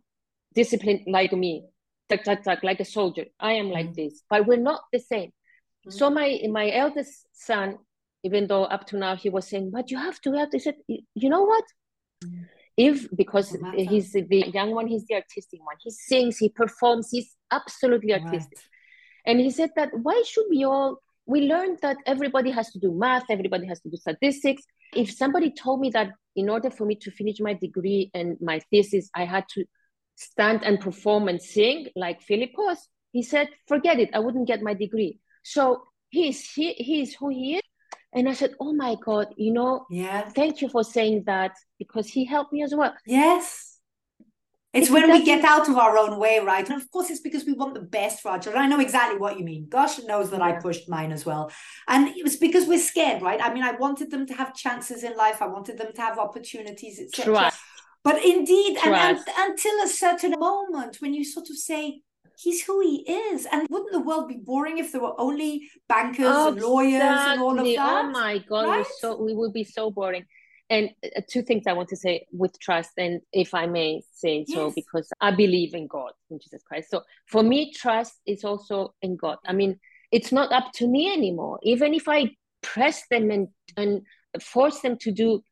disciplined 0.55 1.03
like 1.07 1.33
me, 1.33 1.65
tuck, 2.09 2.25
tuck, 2.25 2.43
tuck, 2.43 2.63
like 2.63 2.81
a 2.81 2.85
soldier. 2.85 3.27
I 3.39 3.53
am 3.53 3.71
like 3.71 3.87
mm-hmm. 3.87 4.09
this, 4.09 4.23
but 4.31 4.47
we're 4.47 4.59
not 4.59 4.83
the 4.93 5.01
same. 5.01 5.33
So 5.91 6.11
my 6.11 6.39
my 6.51 6.71
eldest 6.71 7.27
son, 7.33 7.79
even 8.23 8.47
though 8.47 8.65
up 8.65 8.87
to 8.89 8.99
now 8.99 9.17
he 9.17 9.31
was 9.31 9.49
saying, 9.49 9.71
but 9.71 9.91
you 9.91 9.99
have 9.99 10.21
to 10.23 10.33
have 10.35 10.51
to. 10.51 10.61
Said, 10.61 10.77
you 10.87 11.29
know 11.29 11.43
what? 11.43 11.65
If 12.77 13.09
because 13.17 13.57
he's 13.75 14.13
the 14.13 14.45
young 14.55 14.73
one, 14.73 14.87
he's 14.87 15.05
the 15.07 15.15
artistic 15.17 15.61
one. 15.65 15.77
He 15.83 15.91
sings, 15.91 16.39
he 16.39 16.49
performs, 16.49 17.11
he's 17.11 17.35
absolutely 17.51 18.13
artistic. 18.13 18.59
Right. 18.59 18.78
And 19.29 19.39
he 19.39 19.51
said 19.51 19.71
that 19.77 19.91
why 19.93 20.23
should 20.27 20.47
we 20.51 20.65
all? 20.65 21.01
We 21.27 21.43
learned 21.43 21.81
that 21.83 21.99
everybody 22.07 22.51
has 22.51 22.71
to 22.71 22.79
do 22.79 22.91
math, 22.91 23.25
everybody 23.29 23.67
has 23.67 23.81
to 23.83 23.91
do 23.91 23.97
statistics. 23.99 24.63
If 24.95 25.13
somebody 25.13 25.51
told 25.51 25.81
me 25.81 25.91
that 25.91 26.13
in 26.35 26.49
order 26.49 26.71
for 26.71 26.87
me 26.87 26.95
to 26.97 27.11
finish 27.11 27.39
my 27.39 27.53
degree 27.53 28.11
and 28.15 28.39
my 28.41 28.61
thesis, 28.71 29.11
I 29.15 29.27
had 29.27 29.45
to 29.51 29.67
stand 30.17 30.65
and 30.65 30.81
perform 30.81 31.29
and 31.29 31.41
sing 31.41 31.89
like 31.95 32.27
Philippos. 32.27 32.79
He 33.13 33.23
said, 33.23 33.49
forget 33.67 34.01
it, 34.01 34.09
I 34.15 34.21
wouldn't 34.21 34.49
get 34.49 34.63
my 34.63 34.73
degree. 34.73 35.19
So 35.43 35.83
he's 36.09 36.51
he, 36.51 36.73
he's 36.73 37.15
who 37.15 37.29
he 37.29 37.57
is. 37.57 37.63
And 38.15 38.27
I 38.27 38.33
said, 38.33 38.55
Oh 38.59 38.73
my 38.73 38.97
God, 39.05 39.35
you 39.37 39.53
know, 39.53 39.85
yeah. 39.91 40.31
thank 40.31 40.63
you 40.63 40.71
for 40.71 40.83
saying 40.83 41.25
that 41.27 41.53
because 41.79 42.09
he 42.09 42.25
helped 42.25 42.55
me 42.55 42.63
as 42.63 42.75
well. 42.75 42.95
Yes. 43.07 43.68
It's 44.75 44.89
if 44.89 44.93
when 44.93 45.11
we 45.11 45.25
get 45.25 45.45
out 45.45 45.69
of 45.69 45.77
our 45.77 45.97
own 45.97 46.19
way, 46.19 46.41
right? 46.41 46.69
And 46.69 46.81
of 46.81 46.91
course, 46.91 47.09
it's 47.09 47.21
because 47.21 47.47
we 47.47 47.55
want 47.55 47.73
the 47.73 47.81
best 47.81 48.21
for 48.21 48.31
our 48.31 48.39
children. 48.39 48.63
I 48.63 48.67
know 48.67 48.81
exactly 48.81 49.19
what 49.19 49.39
you 49.39 49.45
mean. 49.45 49.67
Gosh 49.69 49.99
knows 50.01 50.31
that 50.31 50.41
yeah. 50.41 50.47
I 50.47 50.53
pushed 50.53 50.91
mine 50.91 51.11
as 51.11 51.25
well. 51.25 51.51
And 51.87 52.09
it 52.09 52.23
was 52.23 52.37
because 52.37 52.67
we're 52.67 52.79
scared, 52.79 53.23
right? 53.23 53.41
I 53.43 53.53
mean, 53.53 53.63
I 53.63 53.73
wanted 53.73 54.11
them 54.11 54.27
to 54.27 54.35
have 54.35 54.55
chances 54.55 55.05
in 55.05 55.17
life, 55.17 55.41
I 55.41 55.47
wanted 55.47 55.79
them 55.79 55.93
to 55.95 56.01
have 56.03 56.19
opportunities, 56.19 57.01
etc. 57.01 57.51
But 58.05 58.23
indeed, 58.25 58.79
and, 58.85 58.95
and, 58.95 59.19
until 59.39 59.83
a 59.83 59.89
certain 59.89 60.35
moment 60.39 60.99
when 61.01 61.15
you 61.15 61.25
sort 61.25 61.51
of 61.51 61.57
say, 61.57 62.03
he's 62.39 62.65
who 62.65 62.81
he 62.81 63.11
is. 63.11 63.47
And 63.51 63.67
wouldn't 63.71 63.93
the 63.93 64.01
world 64.01 64.29
be 64.29 64.37
boring 64.37 64.79
if 64.79 64.93
there 64.93 65.01
were 65.01 65.19
only 65.21 65.69
bankers 65.89 66.27
oh, 66.29 66.49
and 66.49 66.61
lawyers 66.61 66.95
exactly. 66.95 67.33
and 67.33 67.43
all 67.43 67.59
of 67.59 67.67
oh 67.67 67.75
that? 67.75 68.05
Oh 68.05 68.11
my 68.11 68.39
God, 68.39 68.69
right? 68.69 68.87
so, 68.99 69.21
we 69.21 69.35
would 69.35 69.53
be 69.53 69.65
so 69.65 69.91
boring. 69.91 70.25
And 70.71 70.91
uh, 71.05 71.23
two 71.31 71.43
things 71.43 71.65
I 71.67 71.73
want 71.73 71.89
to 71.89 71.97
say 71.97 72.27
with 72.31 72.59
trust, 72.61 72.91
and 72.99 73.21
if 73.33 73.55
I 73.55 73.67
may 73.67 74.03
say 74.13 74.45
yes. 74.47 74.55
so, 74.55 74.71
because 74.75 75.09
I 75.21 75.31
believe 75.31 75.75
in 75.75 75.87
God, 75.87 76.13
in 76.31 76.39
Jesus 76.39 76.63
Christ. 76.63 76.91
So 76.91 77.03
for 77.27 77.43
me, 77.43 77.73
trust 77.73 78.15
is 78.27 78.45
also 78.45 78.95
in 79.01 79.17
God. 79.17 79.39
I 79.47 79.53
mean, 79.53 79.79
it's 80.13 80.33
not 80.33 80.53
up 80.53 80.73
to 80.75 80.87
me 80.87 81.13
anymore. 81.13 81.59
Even 81.63 81.95
if 81.95 82.09
I 82.09 82.31
press 82.63 83.03
them 83.11 83.31
and, 83.31 83.49
and 83.77 84.03
force 84.43 84.81
them 84.81 84.99
to 84.99 85.13
do 85.13 85.43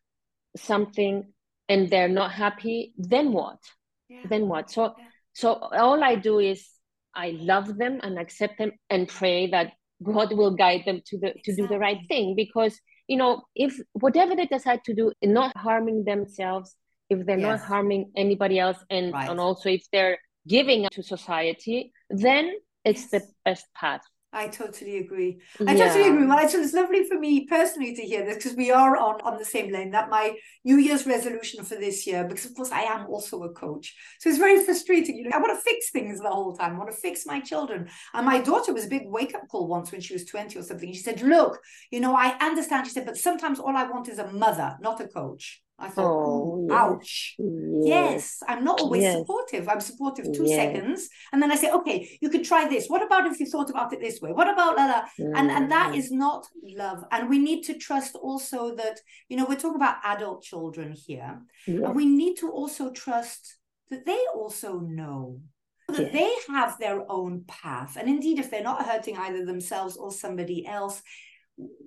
something 0.57 1.25
and 1.69 1.91
they're 1.91 2.09
not 2.09 2.33
happy, 2.33 2.93
then 2.97 3.33
what? 3.33 3.59
Yeah. 4.09 4.21
Then 4.29 4.49
what? 4.49 4.71
So 4.71 4.95
yeah. 4.99 5.05
so 5.33 5.55
all 5.55 6.03
I 6.03 6.15
do 6.17 6.39
is 6.39 6.67
I 7.15 7.31
love 7.41 7.77
them 7.77 8.01
and 8.03 8.19
accept 8.19 8.59
them 8.59 8.73
and 8.91 9.09
pray 9.09 9.49
that 9.49 9.73
God 10.03 10.33
will 10.33 10.55
guide 10.55 10.83
them 10.85 11.01
to 11.07 11.19
the 11.19 11.35
to 11.45 11.57
do 11.57 11.67
the 11.67 11.79
right 11.79 12.01
thing 12.09 12.35
because 12.37 12.79
you 13.09 13.17
know 13.17 13.43
if 13.55 13.79
whatever 13.93 14.35
they 14.35 14.47
decide 14.47 14.83
to 14.85 14.95
do 14.95 15.13
not 15.23 15.57
harming 15.57 16.05
themselves 16.05 16.77
if 17.09 17.25
they're 17.27 17.39
yes. 17.39 17.61
not 17.61 17.69
harming 17.69 18.11
anybody 18.17 18.59
else 18.59 18.79
and 18.91 19.13
right. 19.13 19.31
and 19.31 19.41
also 19.41 19.69
if 19.69 19.85
they're 19.93 20.19
giving 20.49 20.89
to 20.91 21.03
society 21.03 21.93
then 22.11 22.53
it's 22.85 23.03
yes. 23.03 23.11
the 23.11 23.23
best 23.45 23.67
path 23.75 24.03
I 24.37 24.49
totally 24.49 24.99
agree. 24.99 25.39
I 25.67 25.73
yeah. 25.73 25.89
totally 25.89 26.09
agree. 26.11 26.27
Well, 26.27 26.39
it's 26.39 26.75
lovely 26.75 27.05
for 27.09 27.19
me 27.19 27.47
personally 27.47 27.95
to 27.95 28.03
hear 28.03 28.23
this 28.23 28.37
because 28.37 28.55
we 28.55 28.71
are 28.71 28.95
on, 28.95 29.19
on 29.23 29.39
the 29.39 29.47
same 29.47 29.73
lane. 29.73 29.93
That 29.93 30.11
my 30.11 30.37
New 30.63 30.77
Year's 30.77 31.07
resolution 31.07 31.65
for 31.65 31.77
this 31.77 32.07
year, 32.07 32.23
because 32.23 32.45
of 32.45 32.55
course 32.55 32.71
I 32.71 32.83
am 32.83 33.07
also 33.07 33.43
a 33.45 33.53
coach. 33.55 33.95
So 34.21 34.29
it's 34.29 34.39
very 34.39 34.63
frustrating. 34.63 35.17
You 35.17 35.25
know, 35.25 35.31
I 35.35 35.39
want 35.39 35.59
to 35.59 35.65
fix 35.65 35.91
things 35.91 36.21
the 36.21 36.29
whole 36.29 36.55
time. 36.55 36.75
I 36.75 36.79
want 36.79 36.91
to 36.91 36.97
fix 36.97 37.25
my 37.25 37.41
children. 37.41 37.89
And 38.13 38.27
my 38.27 38.39
daughter 38.39 38.75
was 38.75 38.85
a 38.85 38.91
big 38.91 39.05
wake 39.07 39.35
up 39.35 39.49
call 39.49 39.69
once 39.69 39.91
when 39.91 40.03
she 40.03 40.13
was 40.13 40.27
20 40.27 40.59
or 40.59 40.63
something. 40.63 40.93
She 40.93 41.01
said, 41.01 41.23
Look, 41.23 41.59
you 41.91 42.01
know, 42.01 42.15
I 42.15 42.37
understand. 42.39 42.87
She 42.87 42.93
said, 42.93 43.07
but 43.07 43.17
sometimes 43.17 43.59
all 43.59 43.75
I 43.75 43.85
want 43.85 44.09
is 44.11 44.19
a 44.19 44.31
mother, 44.31 44.77
not 44.83 45.01
a 45.01 45.09
coach. 45.09 45.63
I 45.79 45.89
thought, 45.89 46.07
oh, 46.07 46.69
ouch. 46.71 47.35
Yes. 47.39 47.87
yes. 47.87 48.43
I'm 48.49 48.65
not 48.65 48.81
always 48.81 49.03
yes. 49.03 49.19
supportive. 49.19 49.69
I'm 49.69 49.81
supportive 49.81 50.33
two 50.33 50.49
seconds. 50.49 51.09
And 51.33 51.43
then 51.43 51.53
I 51.53 51.57
say, 51.57 51.71
okay, 51.71 52.19
you 52.23 52.31
could 52.31 52.45
try 52.45 52.67
this. 52.67 52.89
What 52.89 53.05
about 53.05 53.27
if 53.27 53.39
you 53.39 53.47
thought 53.47 53.69
about 53.69 53.93
it 53.93 54.01
this 54.01 54.21
way? 54.23 54.33
What 54.33 54.49
about 54.49 54.77
that? 54.77 55.11
Mm. 55.21 55.33
And, 55.37 55.51
and 55.51 55.71
that 55.71 55.93
mm. 55.93 56.11
not 56.13 56.47
love. 56.63 57.05
And 57.11 57.29
we 57.29 57.39
need 57.39 57.63
to 57.65 57.75
trust 57.75 58.17
also 58.17 58.75
that, 58.77 59.01
you 59.29 59.37
know, 59.37 59.45
we're 59.45 59.57
talking 59.57 59.77
about 59.77 59.99
adult 60.03 60.43
children 60.43 60.93
here. 60.93 61.43
And 61.67 61.95
we 61.95 62.07
need 62.07 62.37
to 62.37 62.51
also 62.51 62.91
trust 62.91 63.59
that 63.91 64.07
they 64.07 64.21
also 64.35 64.79
know 64.81 65.41
that 65.89 66.13
they 66.13 66.33
have 66.49 66.79
their 66.79 67.05
own 67.11 67.45
path. 67.47 67.97
And 67.97 68.09
indeed, 68.09 68.39
if 68.39 68.51
they're 68.51 68.63
not 68.63 68.87
hurting 68.87 69.17
either 69.17 69.45
themselves 69.45 69.97
or 69.97 70.11
somebody 70.11 70.67
else, 70.67 71.03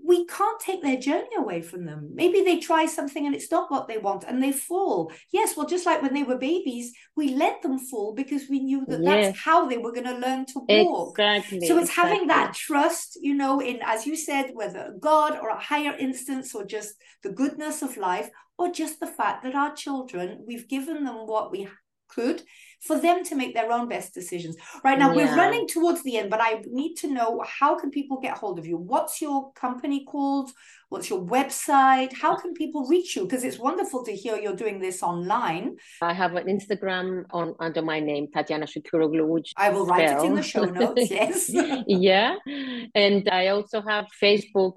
we 0.04 0.26
can't 0.26 0.60
take 0.60 0.82
their 0.82 0.98
journey 0.98 1.30
away 1.38 1.62
from 1.62 1.86
them. 1.86 2.10
Maybe 2.14 2.42
they 2.42 2.60
try 2.60 2.88
something 2.88 3.28
and 3.28 3.36
it's 3.36 3.52
not 3.52 3.70
what 3.70 3.88
they 3.88 4.00
want 4.00 4.24
and 4.24 4.42
they 4.42 4.52
fall. 4.52 5.12
Yes, 5.32 5.56
well, 5.56 5.68
just 5.68 5.86
like 5.86 6.02
when 6.02 6.16
they 6.16 6.24
were 6.24 6.38
babies, 6.38 6.94
we 7.16 7.36
let 7.36 7.62
them 7.62 7.78
fall 7.78 8.16
because 8.16 8.50
we 8.50 8.60
knew 8.60 8.86
that 8.88 9.04
yes. 9.04 9.28
that's 9.28 9.40
how 9.40 9.68
they 9.68 9.78
were 9.78 9.92
going 9.92 10.08
to 10.08 10.18
learn 10.18 10.48
to 10.48 10.62
walk. 10.68 11.20
Exactly. 11.20 11.60
So 11.68 11.78
it's 11.78 11.90
exactly. 11.90 12.12
having 12.12 12.28
that 12.30 12.56
trust, 12.56 13.20
you 13.22 13.36
know, 13.36 13.60
in, 13.60 13.80
as 13.86 14.08
you 14.08 14.16
said, 14.16 14.52
whether 14.54 14.96
God 15.00 15.38
or 15.40 15.50
a 15.50 15.60
higher 15.60 15.96
instance 16.00 16.56
or 16.56 16.66
just 16.66 16.96
the 17.22 17.32
goodness 17.32 17.84
of 17.84 17.96
life 17.96 18.32
or 18.58 18.72
just 18.72 19.00
the 19.00 19.08
fact 19.08 19.44
that 19.44 19.54
our 19.54 19.76
children, 19.76 20.44
we've 20.48 20.68
given 20.68 21.04
them 21.04 21.28
what 21.28 21.52
we 21.52 21.68
could 22.08 22.42
for 22.82 23.00
them 23.00 23.24
to 23.26 23.36
make 23.36 23.54
their 23.54 23.72
own 23.72 23.88
best 23.88 24.14
decisions. 24.14 24.56
Right 24.84 24.98
now, 24.98 25.12
yeah. 25.12 25.16
we're 25.16 25.36
running 25.36 25.68
towards 25.68 26.04
the 26.04 26.18
end, 26.18 26.30
but 26.30 26.40
I 26.42 26.64
need 26.68 26.96
to 26.96 27.12
know 27.12 27.44
how 27.46 27.78
can 27.78 27.92
people 27.92 28.20
get 28.20 28.38
hold 28.38 28.58
of 28.58 28.66
you? 28.66 28.78
What's 28.78 29.22
your 29.22 29.52
company 29.54 30.06
called? 30.06 30.52
What's 30.88 31.10
your 31.10 31.22
website? 31.22 32.14
How 32.14 32.36
can 32.36 32.54
people 32.54 32.88
reach 32.88 33.16
you? 33.16 33.24
Because 33.24 33.44
it's 33.44 33.60
wonderful 33.60 34.04
to 34.06 34.12
hear 34.12 34.38
you're 34.38 34.56
doing 34.56 34.80
this 34.80 35.04
online. 35.04 35.76
I 36.02 36.14
have 36.14 36.36
an 36.36 36.48
Instagram 36.48 37.26
on 37.32 37.54
under 37.60 37.82
my 37.82 38.00
name, 38.00 38.28
Tatiana 38.34 38.66
Shukuroglou, 38.66 39.28
which 39.28 39.54
I 39.56 39.70
will 39.70 39.86
write 39.86 40.10
spell. 40.10 40.24
it 40.24 40.28
in 40.28 40.36
the 40.36 40.44
show 40.44 40.64
notes. 40.66 41.10
Yes. 41.20 41.52
yeah, 41.88 42.36
and 42.96 43.28
I 43.30 43.48
also 43.48 43.82
have 43.82 44.06
Facebook 44.22 44.74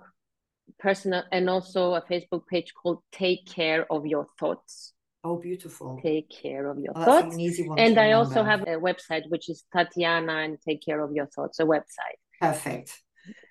personal 0.78 1.22
and 1.30 1.48
also 1.48 1.94
a 1.94 2.02
Facebook 2.02 2.46
page 2.46 2.72
called 2.74 2.98
Take 3.12 3.46
Care 3.46 3.86
of 3.90 4.06
Your 4.06 4.26
Thoughts. 4.38 4.92
Oh, 5.24 5.37
beautiful. 5.37 6.00
Take 6.02 6.30
care 6.30 6.68
of 6.68 6.78
your 6.80 6.92
oh, 6.96 7.04
thoughts. 7.04 7.37
An 7.37 7.78
and 7.78 7.98
I 7.98 8.12
also 8.12 8.42
have 8.42 8.62
a 8.62 8.76
website, 8.76 9.22
which 9.28 9.48
is 9.48 9.64
Tatiana 9.72 10.38
and 10.38 10.58
Take 10.61 10.85
Care 10.85 11.00
of 11.00 11.12
Your 11.12 11.26
Thoughts, 11.26 11.61
a 11.61 11.64
website. 11.64 12.18
Perfect. 12.40 12.98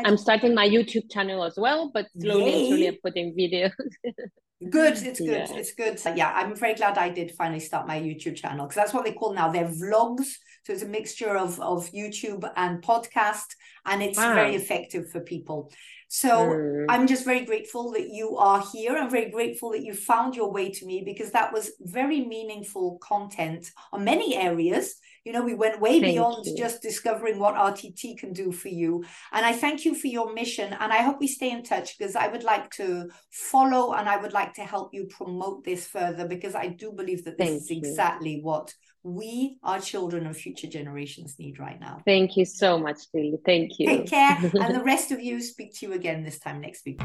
I'm 0.03 0.17
starting 0.17 0.53
my 0.53 0.67
YouTube 0.67 1.10
channel 1.10 1.45
as 1.45 1.53
well, 1.57 1.89
but 1.93 2.07
slowly 2.19 2.51
Yay. 2.51 2.67
slowly 2.67 2.88
I'm 2.88 2.97
putting 3.01 3.34
videos. 3.36 3.71
good, 4.69 4.93
it's 4.93 5.19
good, 5.19 5.50
yeah. 5.50 5.54
it's 5.54 5.74
good. 5.74 6.00
Yeah, 6.15 6.32
I'm 6.36 6.56
very 6.56 6.76
glad 6.76 6.97
I 6.97 7.10
did 7.10 7.32
finally 7.32 7.60
start 7.60 7.88
my 7.88 8.00
YouTube 8.00 8.36
channel 8.36 8.65
because 8.65 8.76
that's 8.76 8.93
what 8.93 9.06
they 9.06 9.13
call 9.13 9.34
now. 9.34 9.50
They're 9.50 9.65
vlogs, 9.65 10.28
so 10.63 10.74
it's 10.74 10.84
a 10.84 10.88
mixture 10.88 11.36
of 11.38 11.60
of 11.60 11.89
YouTube 11.91 12.50
and 12.56 12.82
podcast, 12.82 13.56
and 13.86 14.04
it's 14.04 14.19
ah. 14.19 14.34
very 14.34 14.56
effective 14.56 15.10
for 15.10 15.19
people. 15.21 15.71
So 16.13 16.30
mm. 16.30 16.86
I'm 16.89 17.08
just 17.08 17.24
very 17.24 17.45
grateful 17.45 17.91
that 17.93 18.10
you 18.10 18.36
are 18.36 18.62
here. 18.74 18.97
I'm 18.97 19.10
very 19.10 19.32
grateful 19.32 19.71
that 19.71 19.84
you 19.84 19.93
found 19.93 20.36
your 20.36 20.52
way 20.52 20.69
to 20.69 20.86
me 20.86 21.04
because 21.06 21.32
that 21.32 21.54
was 21.54 21.71
very 21.80 22.26
meaningful 22.26 22.97
content 23.00 23.71
on 23.93 24.04
many 24.04 24.36
areas. 24.36 24.95
You 25.23 25.34
know, 25.34 25.43
we 25.43 25.53
went 25.53 25.79
way 25.79 25.99
thank 25.99 26.13
beyond 26.13 26.45
you. 26.45 26.57
just 26.57 26.81
discovering 26.81 27.38
what 27.38 27.55
RTT 27.55 28.17
can 28.17 28.34
do 28.34 28.51
for 28.51 28.69
you. 28.69 29.03
And 29.31 29.45
I 29.45 29.53
thank 29.53 29.86
you 29.86 29.93
for 29.93 30.07
your 30.07 30.34
mission. 30.34 30.73
And 30.79 30.91
I 30.91 30.97
hope 31.03 31.19
we 31.19 31.27
stay 31.27 31.51
in 31.51 31.63
touch 31.63 31.97
because 31.97 32.15
I 32.15 32.27
would 32.27 32.43
like 32.43 32.71
to 32.71 33.10
follow 33.29 33.93
and 33.93 34.10
I 34.10 34.17
would 34.17 34.34
like 34.34 34.53
to 34.55 34.62
help 34.62 34.93
you 34.93 35.05
promote 35.05 35.63
this 35.63 35.88
further 35.88 36.27
because 36.27 36.55
I 36.55 36.67
do 36.67 36.91
believe 36.91 37.23
that 37.25 37.38
this 37.38 37.49
thank 37.49 37.62
is 37.62 37.69
you. 37.69 37.77
exactly 37.77 38.39
what 38.41 38.73
we, 39.03 39.57
our 39.63 39.79
children, 39.79 40.25
and 40.25 40.36
future 40.36 40.67
generations 40.67 41.36
need 41.39 41.60
right 41.60 41.79
now. 41.79 42.01
Thank 42.05 42.38
you 42.38 42.45
so 42.45 42.77
much, 42.77 43.12
Julie. 43.13 43.39
Thank 43.45 43.79
you. 43.79 43.88
Take 43.88 44.10
care. 44.10 44.38
and 44.62 44.75
the 44.75 44.84
rest 44.84 45.12
of 45.12 45.19
you, 45.19 45.41
speak 45.41 45.73
to 45.79 45.88
you 45.88 45.93
again 45.93 46.23
this 46.23 46.39
time 46.39 46.62
next 46.62 46.86
week. 46.86 47.01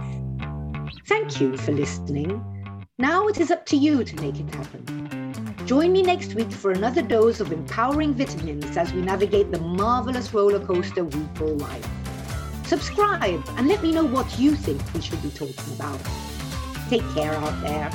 Thank 1.06 1.40
you 1.40 1.56
for 1.56 1.72
listening. 1.72 2.42
Now 2.98 3.28
it 3.28 3.40
is 3.40 3.50
up 3.50 3.66
to 3.66 3.76
you 3.76 4.04
to 4.04 4.16
make 4.16 4.38
it 4.38 4.54
happen. 4.54 5.25
Join 5.66 5.92
me 5.92 6.00
next 6.00 6.34
week 6.34 6.52
for 6.52 6.70
another 6.70 7.02
dose 7.02 7.40
of 7.40 7.50
empowering 7.50 8.14
vitamins 8.14 8.76
as 8.76 8.92
we 8.92 9.02
navigate 9.02 9.50
the 9.50 9.58
marvelous 9.58 10.32
roller 10.32 10.64
coaster 10.64 11.02
we 11.02 11.26
call 11.34 11.56
life. 11.56 11.84
Subscribe 12.66 13.42
and 13.56 13.66
let 13.66 13.82
me 13.82 13.90
know 13.90 14.04
what 14.04 14.38
you 14.38 14.54
think 14.54 14.80
we 14.94 15.00
should 15.00 15.20
be 15.24 15.30
talking 15.30 15.74
about. 15.74 15.98
Take 16.88 17.02
care 17.14 17.32
out 17.32 17.60
there. 17.62 17.90